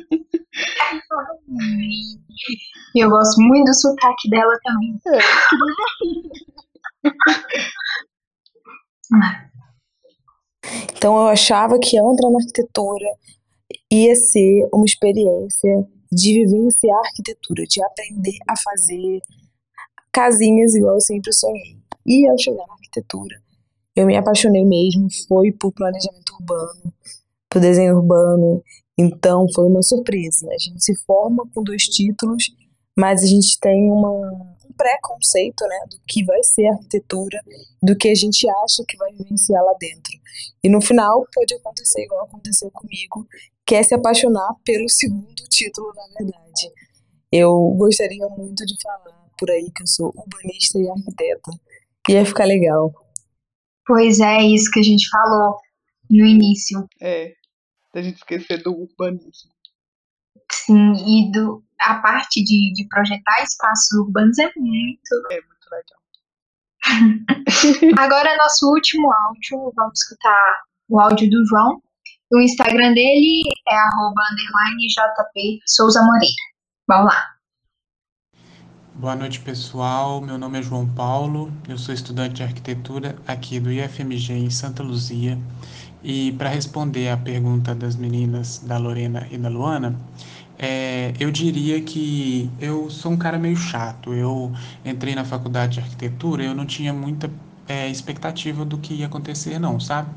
E 2.96 3.00
eu 3.04 3.10
gosto 3.10 3.42
muito 3.42 3.66
do 3.66 3.74
sotaque 3.74 4.30
dela 4.30 4.58
também. 4.64 5.00
É, 5.08 5.20
Então 10.96 11.16
eu 11.16 11.28
achava 11.28 11.80
que 11.80 11.98
entrar 11.98 12.30
na 12.30 12.38
arquitetura 12.38 13.08
ia 13.92 14.16
ser 14.16 14.70
uma 14.74 14.86
experiência 14.86 15.88
de 16.12 16.34
vivenciar 16.34 16.98
a 16.98 17.08
arquitetura, 17.08 17.64
de 17.64 17.84
aprender 17.84 18.38
a 18.48 18.54
fazer 18.62 19.20
casinhas 20.12 20.76
igual 20.76 20.96
eu 20.96 21.02
sempre 21.02 21.34
sonhei. 21.34 21.78
E 22.06 22.30
ao 22.30 22.38
chegar 22.38 22.66
na 22.68 22.74
arquitetura, 22.74 23.42
eu 23.96 24.06
me 24.06 24.16
apaixonei 24.16 24.66
mesmo, 24.66 25.08
foi 25.28 25.52
por 25.52 25.72
planejamento 25.72 26.34
urbano, 26.40 26.94
por 27.50 27.62
desenho 27.62 27.98
urbano, 27.98 28.64
então 28.98 29.46
foi 29.54 29.66
uma 29.66 29.82
surpresa. 29.82 30.48
A 30.48 30.58
gente 30.58 30.84
se 30.84 30.96
forma 31.06 31.44
com 31.54 31.64
dois 31.64 31.84
títulos, 31.84 32.44
mas 32.98 33.24
a 33.24 33.28
gente 33.28 33.60
tem 33.60 33.90
uma, 33.92 34.10
um 34.10 34.74
preconceito 34.78 35.62
né, 35.68 35.80
do 35.90 35.98
que 36.08 36.24
vai 36.24 36.42
ser 36.44 36.68
arquitetura, 36.68 37.40
do 37.82 37.96
que 37.96 38.10
a 38.10 38.16
gente 38.16 38.48
acha 38.64 38.84
que 38.88 38.98
vai 38.98 39.12
vivenciar 39.14 39.64
lá 39.64 39.74
dentro. 39.80 40.12
E 40.64 40.70
no 40.70 40.82
final 40.82 41.26
pode 41.34 41.54
acontecer 41.56 42.04
igual 42.04 42.26
aconteceu 42.26 42.70
comigo, 42.72 43.28
que 43.66 43.76
é 43.76 43.84
se 43.84 43.94
apaixonar 43.94 44.56
pelo 44.64 44.90
segundo 44.90 45.44
título, 45.50 45.92
na 45.96 46.04
verdade. 46.18 46.72
Eu 47.32 47.74
gostaria 47.78 48.28
muito 48.30 48.66
de 48.66 48.76
falar 48.82 49.22
por 49.38 49.50
aí 49.50 49.72
que 49.76 49.84
eu 49.84 49.88
sou 49.88 50.14
urbanista 50.16 50.78
e 50.80 50.90
arquiteta. 50.90 51.52
Ia 52.10 52.26
ficar 52.26 52.46
legal. 52.46 52.92
Pois 53.92 54.22
é, 54.22 54.42
isso 54.44 54.72
que 54.72 54.80
a 54.80 54.84
gente 54.84 55.10
falou 55.10 55.58
no 56.10 56.26
início. 56.26 56.88
É, 57.02 57.34
da 57.94 58.02
gente 58.02 58.16
esquecer 58.16 58.64
do 58.64 58.72
urbanismo. 58.72 59.52
Sim, 60.50 60.94
e 60.94 61.30
do, 61.30 61.62
a 61.78 61.96
parte 61.96 62.42
de, 62.42 62.72
de 62.72 62.88
projetar 62.88 63.44
espaços 63.44 63.92
urbanos 64.00 64.40
é 64.40 64.50
muito. 64.56 65.28
É 65.30 65.42
muito 65.42 65.68
legal. 65.70 66.00
Agora, 68.02 68.38
nosso 68.38 68.70
último 68.70 69.12
áudio, 69.12 69.74
vamos 69.76 70.00
escutar 70.00 70.62
o 70.88 70.98
áudio 70.98 71.30
do 71.30 71.46
João. 71.48 71.84
O 72.32 72.40
Instagram 72.40 72.94
dele 72.94 73.42
é 73.68 73.76
JP 74.88 75.60
Souza 75.68 76.02
Moreira. 76.02 76.34
Vamos 76.88 77.14
lá. 77.14 77.41
Boa 79.02 79.16
noite, 79.16 79.40
pessoal. 79.40 80.22
Meu 80.22 80.38
nome 80.38 80.60
é 80.60 80.62
João 80.62 80.86
Paulo, 80.86 81.52
eu 81.68 81.76
sou 81.76 81.92
estudante 81.92 82.36
de 82.36 82.44
arquitetura 82.44 83.16
aqui 83.26 83.60
do 83.60 83.72
IFMG 83.72 84.34
em 84.34 84.50
Santa 84.52 84.84
Luzia. 84.84 85.40
E 86.04 86.34
para 86.34 86.50
responder 86.50 87.10
à 87.10 87.18
pergunta 87.18 87.74
das 87.74 87.96
meninas, 87.96 88.60
da 88.60 88.78
Lorena 88.78 89.28
e 89.32 89.40
da 89.40 89.50
Luana, 89.50 90.00
é, 90.60 91.14
eu 91.20 91.32
diria 91.32 91.82
que 91.82 92.48
eu 92.60 92.92
sou 92.92 93.14
um 93.14 93.18
cara 93.18 93.40
meio 93.40 93.58
chato. 93.58 94.14
Eu 94.14 94.52
entrei 94.86 95.16
na 95.16 95.26
faculdade 95.26 95.74
de 95.74 95.80
arquitetura, 95.80 96.44
eu 96.44 96.54
não 96.54 96.68
tinha 96.68 96.94
muita 96.94 97.28
é, 97.68 97.90
expectativa 97.90 98.64
do 98.64 98.78
que 98.78 98.94
ia 98.94 99.08
acontecer, 99.08 99.58
não, 99.58 99.80
sabe? 99.80 100.12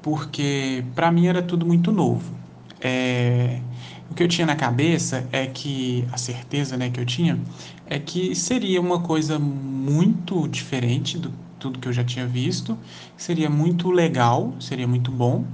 Porque 0.00 0.82
para 0.94 1.12
mim 1.12 1.26
era 1.26 1.42
tudo 1.42 1.66
muito 1.66 1.92
novo. 1.92 2.38
É, 2.80 3.60
o 4.10 4.14
que 4.14 4.22
eu 4.22 4.28
tinha 4.28 4.46
na 4.46 4.56
cabeça 4.56 5.28
é 5.30 5.46
que 5.46 6.06
a 6.12 6.16
certeza, 6.16 6.76
né, 6.76 6.88
que 6.90 6.98
eu 6.98 7.04
tinha 7.04 7.38
é 7.88 7.98
que 7.98 8.34
seria 8.34 8.80
uma 8.80 9.00
coisa 9.00 9.38
muito 9.38 10.46
diferente 10.48 11.18
do 11.18 11.32
tudo 11.58 11.78
que 11.78 11.88
eu 11.88 11.92
já 11.92 12.04
tinha 12.04 12.26
visto, 12.26 12.78
seria 13.16 13.50
muito 13.50 13.90
legal, 13.90 14.54
seria 14.60 14.86
muito 14.86 15.10
bom, 15.10 15.44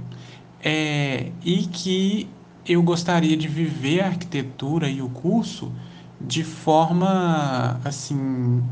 é, 0.63 1.31
e 1.43 1.63
que 1.67 2.29
eu 2.65 2.81
gostaria 2.81 3.35
de 3.35 3.47
viver 3.47 4.01
a 4.01 4.07
arquitetura 4.07 4.89
e 4.89 5.01
o 5.01 5.09
curso 5.09 5.71
de 6.19 6.43
forma 6.43 7.79
assim 7.83 8.63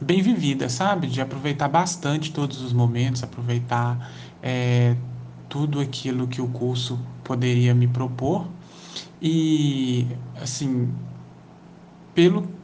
bem 0.00 0.22
vivida, 0.22 0.68
sabe? 0.68 1.06
De 1.06 1.20
aproveitar 1.20 1.68
bastante 1.68 2.32
todos 2.32 2.62
os 2.62 2.72
momentos, 2.72 3.22
aproveitar 3.22 4.12
é, 4.42 4.96
tudo 5.48 5.80
aquilo 5.80 6.26
que 6.26 6.40
o 6.40 6.48
curso 6.48 6.98
poderia 7.24 7.74
me 7.74 7.86
propor 7.86 8.46
e 9.20 10.06
assim 10.40 10.88
pelo 12.14 12.57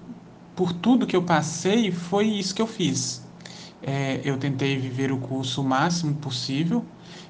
por 0.55 0.73
tudo 0.73 1.07
que 1.07 1.17
eu 1.17 1.23
passei 1.23 1.91
foi 1.91 2.27
isso 2.27 2.55
que 2.55 2.63
eu 2.63 2.67
fiz. 2.67 3.23
É, 3.83 4.21
eu 4.25 4.37
tentei 4.39 4.79
viver 4.79 5.13
o 5.13 5.19
curso 5.19 5.61
o 5.61 5.65
máximo 5.65 6.15
possível. 6.15 6.85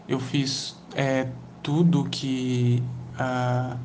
Eu 0.09 0.21
fiz 0.21 0.77
é, 0.95 1.29
tudo 1.63 2.05
que 2.05 2.83
uh, 3.19 3.79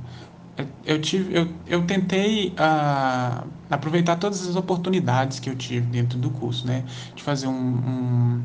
eu 0.85 0.99
tive 1.01 1.35
eu, 1.35 1.47
eu 1.65 1.85
tentei 1.85 2.49
uh, 2.49 3.47
aproveitar 3.69 4.17
todas 4.17 4.45
as 4.47 4.55
oportunidades 4.55 5.39
que 5.39 5.49
eu 5.49 5.55
tive 5.55 5.87
dentro 5.87 6.19
do 6.19 6.29
curso 6.29 6.67
né? 6.67 6.83
De 7.15 7.23
fazer 7.23 7.47
um, 7.47 7.53
um, 7.53 8.43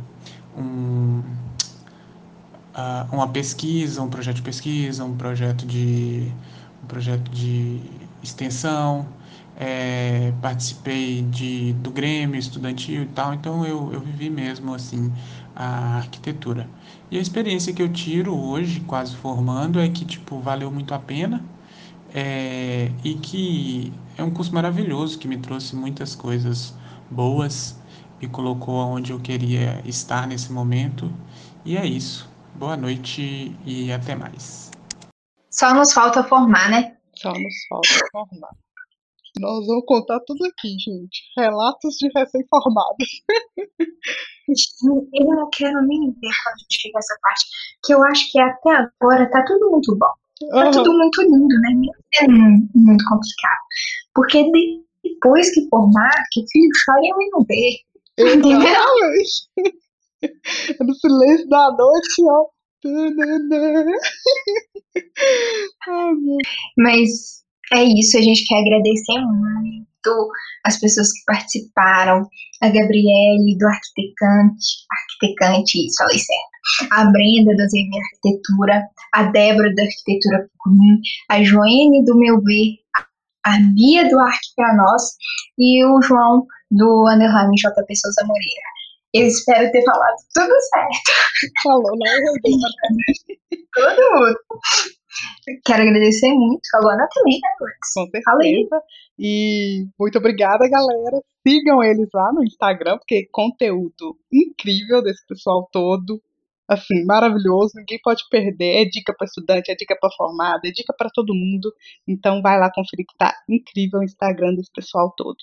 um 0.57 1.22
uh, 2.74 3.14
uma 3.14 3.28
pesquisa, 3.28 4.03
um 4.03 4.09
projeto 4.09 4.36
de 4.36 4.42
pesquisa, 4.42 5.05
um 5.05 5.16
projeto 5.16 5.66
de, 5.66 6.30
um 6.82 6.86
projeto 6.86 7.30
de 7.30 7.80
extensão, 8.22 9.07
é, 9.57 10.32
participei 10.42 11.22
de, 11.22 11.72
do 11.74 11.90
Grêmio 11.90 12.38
estudantil 12.38 13.02
e 13.02 13.07
tal, 13.07 13.34
então 13.34 13.64
eu, 13.64 13.92
eu 13.92 14.00
vivi 14.00 14.28
mesmo 14.28 14.74
assim 14.74 15.12
a 15.55 15.96
arquitetura. 15.96 16.68
E 17.11 17.18
a 17.18 17.20
experiência 17.20 17.72
que 17.72 17.82
eu 17.82 17.92
tiro 17.92 18.36
hoje, 18.36 18.80
quase 18.80 19.14
formando, 19.16 19.80
é 19.80 19.88
que 19.88 20.05
tipo 20.05 20.40
valeu 20.40 20.70
muito 20.70 20.92
a 20.92 20.98
pena 20.98 21.44
é, 22.12 22.90
e 23.02 23.14
que 23.14 23.92
é 24.16 24.22
um 24.22 24.30
curso 24.30 24.55
maravilhoso 24.55 25.18
que 25.18 25.28
me 25.28 25.36
trouxe 25.36 25.74
muitas 25.74 26.14
coisas 26.14 26.74
boas, 27.11 27.78
me 28.20 28.28
colocou 28.28 28.76
onde 28.76 29.12
eu 29.12 29.20
queria 29.20 29.82
estar 29.84 30.26
nesse 30.26 30.52
momento 30.52 31.12
e 31.64 31.76
é 31.76 31.84
isso. 31.84 32.28
Boa 32.55 32.76
noite 32.76 33.57
e 33.66 33.92
até 33.92 34.14
mais. 34.14 34.70
Só 35.50 35.74
nos 35.74 35.92
falta 35.92 36.22
formar, 36.22 36.70
né? 36.70 36.96
Só 37.16 37.32
nos 37.32 37.66
falta 37.68 37.88
formar. 38.12 38.63
Nós 39.41 39.66
vamos 39.66 39.85
contar 39.87 40.20
tudo 40.20 40.45
aqui, 40.45 40.68
gente. 40.78 41.22
Relatos 41.37 41.97
de 41.97 42.09
recém-formados. 42.14 43.09
Eu 45.12 45.26
não 45.26 45.49
quero 45.51 45.82
nem 45.87 46.01
ver 46.12 46.30
quando 46.43 46.55
a 46.55 46.59
gente 46.59 46.80
chega 46.80 46.99
essa 46.99 47.16
parte. 47.20 47.47
Que 47.85 47.95
eu 47.95 48.03
acho 48.05 48.30
que 48.30 48.39
até 48.39 48.70
agora 48.70 49.28
tá 49.30 49.45
tudo 49.45 49.70
muito 49.70 49.97
bom. 49.97 50.07
Tá 50.51 50.66
Uhum. 50.66 50.70
tudo 50.72 50.93
muito 50.99 51.22
lindo, 51.22 51.61
né? 51.61 51.70
Sendo 52.14 52.32
muito 52.74 53.05
complicado. 53.09 53.61
Porque 54.14 54.45
depois 55.03 55.53
que 55.55 55.68
formar, 55.68 56.11
que 56.30 56.45
filho 56.53 56.70
chora 56.85 57.01
e 57.03 57.11
mãe 57.14 57.28
não 57.32 57.45
vê. 57.45 57.80
Entendeu? 58.18 58.85
É 60.22 60.85
no 60.85 60.95
silêncio 60.95 61.49
da 61.49 61.70
noite, 61.70 62.22
ó. 62.28 62.47
Mas 66.78 67.43
é 67.72 67.82
isso, 67.82 68.18
a 68.18 68.22
gente 68.22 68.46
quer 68.46 68.60
agradecer 68.60 69.20
muito 69.20 70.28
as 70.64 70.78
pessoas 70.78 71.10
que 71.12 71.24
participaram, 71.26 72.28
a 72.60 72.68
Gabriele 72.68 73.56
do 73.58 73.66
Arquitecante, 73.66 74.84
Arquitecante, 74.90 75.86
isso, 75.86 75.96
falei 75.98 76.18
certo, 76.18 76.92
a 76.92 77.04
Brenda 77.10 77.54
do 77.56 77.68
ZV 77.68 77.90
Arquitetura, 77.98 78.82
a 79.12 79.22
Débora 79.24 79.74
da 79.74 79.82
Arquitetura 79.82 80.48
Pucunim, 80.52 81.00
a 81.30 81.42
Joene 81.42 82.04
do 82.04 82.18
Meu 82.18 82.40
Ver, 82.42 82.76
a 83.46 83.58
Bia 83.74 84.08
do 84.08 84.18
Arque 84.18 84.54
para 84.56 84.76
Nós 84.76 85.02
e 85.58 85.84
o 85.84 86.00
João 86.02 86.46
do 86.70 87.08
Underline 87.08 87.54
JP 87.56 87.96
Souza 87.96 88.26
Moreira. 88.26 88.74
Eu 89.12 89.28
espero 89.28 89.70
ter 89.70 89.84
falado 89.84 90.16
tudo 90.34 90.54
certo. 90.72 91.52
Falou, 91.62 91.96
não 91.96 92.06
errei. 92.06 92.34
Todo 93.74 94.20
mundo. 94.20 94.36
Quero 95.64 95.82
agradecer 95.82 96.32
muito. 96.32 96.60
A 96.74 96.78
Luana 96.80 97.08
também, 97.12 97.38
né, 97.40 97.48
Lux? 97.60 97.92
Com 97.94 98.10
certeza. 98.10 98.82
E 99.18 99.86
muito 99.98 100.18
obrigada, 100.18 100.68
galera. 100.68 101.22
Sigam 101.46 101.82
eles 101.82 102.08
lá 102.12 102.32
no 102.32 102.42
Instagram, 102.42 102.98
porque 102.98 103.28
conteúdo 103.30 104.18
incrível 104.32 105.02
desse 105.02 105.24
pessoal 105.26 105.68
todo. 105.72 106.20
Assim, 106.66 107.04
maravilhoso, 107.04 107.72
ninguém 107.76 108.00
pode 108.02 108.22
perder. 108.30 108.82
É 108.82 108.84
dica 108.86 109.14
para 109.16 109.26
estudante, 109.26 109.70
é 109.70 109.74
dica 109.74 109.96
para 110.00 110.10
formada, 110.16 110.60
é 110.64 110.70
dica 110.70 110.94
para 110.96 111.10
todo 111.10 111.34
mundo. 111.34 111.72
Então 112.08 112.40
vai 112.40 112.58
lá 112.58 112.70
conferir 112.72 113.06
que 113.06 113.16
tá 113.18 113.34
incrível 113.48 114.00
o 114.00 114.04
Instagram 114.04 114.54
desse 114.54 114.72
pessoal 114.72 115.12
todo. 115.16 115.36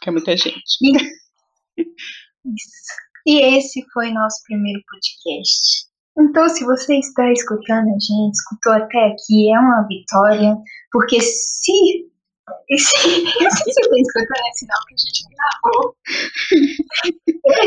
Que 0.00 0.08
é 0.08 0.12
muita 0.12 0.36
gente. 0.36 0.78
Isso. 0.82 1.04
E 3.26 3.40
esse 3.56 3.82
foi 3.90 4.10
nosso 4.10 4.42
primeiro 4.46 4.82
podcast. 4.86 5.88
Então, 6.16 6.48
se 6.48 6.64
você 6.64 6.98
está 6.98 7.30
escutando 7.32 7.88
a 7.88 7.98
gente, 7.98 8.34
escutou 8.34 8.72
até 8.72 9.08
aqui, 9.08 9.52
é 9.52 9.58
uma 9.58 9.86
vitória, 9.86 10.56
porque 10.92 11.20
se. 11.20 11.72
e 12.70 12.78
Se, 12.78 12.96
se 12.98 13.44
você 13.44 13.80
está 13.80 13.96
escutando, 13.96 14.46
é 14.46 14.52
sinal 14.54 14.78
que 14.86 14.94
a 14.94 14.98
gente 14.98 15.24
gravou. 15.34 15.96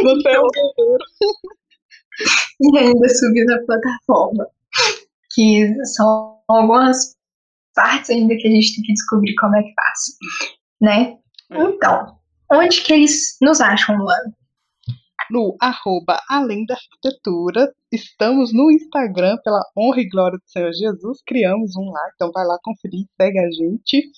Você 0.04 0.30
é 0.30 0.34
guerreiro. 0.34 1.06
e 2.62 2.78
ainda 2.80 3.10
subiu 3.10 3.45
na 3.45 3.60
plataforma. 3.66 4.48
Que 5.34 5.76
são 5.86 6.41
algumas 6.48 7.16
partes 7.76 8.10
ainda 8.10 8.36
que 8.36 8.48
a 8.48 8.52
gente 8.52 8.76
tem 8.76 8.84
que 8.86 8.93
descobrir 8.93 9.36
como 9.36 9.56
é 9.58 9.64
que 9.64 9.74
faz. 9.74 10.00
Né? 10.82 11.18
Então, 11.52 12.18
onde 12.52 12.82
que 12.82 12.93
eles 12.93 13.38
nos 13.41 13.62
acham, 13.62 13.98
Luana? 13.98 14.34
No 15.30 15.55
arroba 15.59 16.19
Além 16.30 16.65
da 16.65 16.75
Arquitetura. 16.75 17.71
Estamos 17.91 18.53
no 18.53 18.71
Instagram, 18.71 19.38
pela 19.43 19.63
honra 19.78 20.01
e 20.01 20.09
glória 20.09 20.38
do 20.38 20.49
Senhor 20.49 20.71
Jesus. 20.73 21.21
Criamos 21.25 21.75
um 21.75 21.89
lá, 21.91 22.11
então 22.15 22.32
vai 22.34 22.45
lá 22.45 22.57
conferir, 22.63 23.05
segue 23.19 23.39
a 23.39 23.49
gente. 23.51 24.09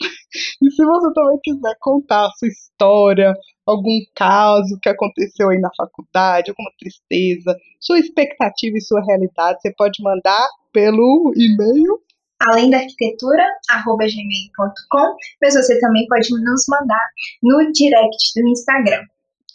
E 0.62 0.70
se 0.70 0.84
você 0.84 1.12
também 1.12 1.38
quiser 1.42 1.74
contar 1.80 2.26
a 2.26 2.30
sua 2.32 2.48
história, 2.48 3.34
algum 3.66 3.98
caso 4.14 4.78
que 4.80 4.88
aconteceu 4.88 5.48
aí 5.48 5.58
na 5.58 5.70
faculdade, 5.76 6.50
alguma 6.50 6.70
tristeza, 6.78 7.56
sua 7.80 7.98
expectativa 7.98 8.76
e 8.76 8.80
sua 8.80 9.02
realidade, 9.04 9.60
você 9.60 9.72
pode 9.74 10.02
mandar 10.02 10.46
pelo 10.72 11.32
e-mail 11.34 12.00
além 12.40 12.70
da 12.70 12.78
arquitetura, 12.78 13.44
arroba 13.68 14.04
gmail.com, 14.04 15.16
mas 15.42 15.54
você 15.54 15.78
também 15.80 16.06
pode 16.06 16.28
nos 16.30 16.64
mandar 16.68 17.08
no 17.42 17.72
direct 17.72 18.32
do 18.36 18.48
Instagram, 18.48 19.02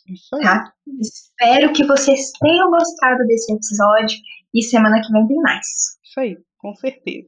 Isso 0.08 0.36
aí. 0.36 0.44
tá? 0.44 0.74
Espero 1.00 1.74
que 1.74 1.86
vocês 1.86 2.32
tenham 2.40 2.70
gostado 2.70 3.26
desse 3.28 3.52
episódio 3.54 4.18
e 4.54 4.62
semana 4.62 5.02
que 5.02 5.12
vem 5.12 5.28
tem 5.28 5.38
mais. 5.38 5.66
Isso 6.04 6.20
aí, 6.20 6.38
com 6.58 6.74
certeza. 6.76 7.28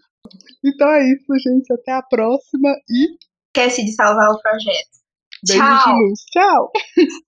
Então 0.64 0.88
é 0.90 1.04
isso, 1.12 1.26
gente. 1.40 1.72
Até 1.74 1.92
a 1.94 2.02
próxima 2.04 2.70
e 2.90 3.18
Esquece 3.56 3.86
de 3.86 3.94
salvar 3.94 4.30
o 4.32 4.42
projeto. 4.42 4.90
beijo 5.48 5.64
Tchau! 5.64 5.94
de 5.96 6.04
luz. 6.04 6.20
Tchau! 6.32 6.72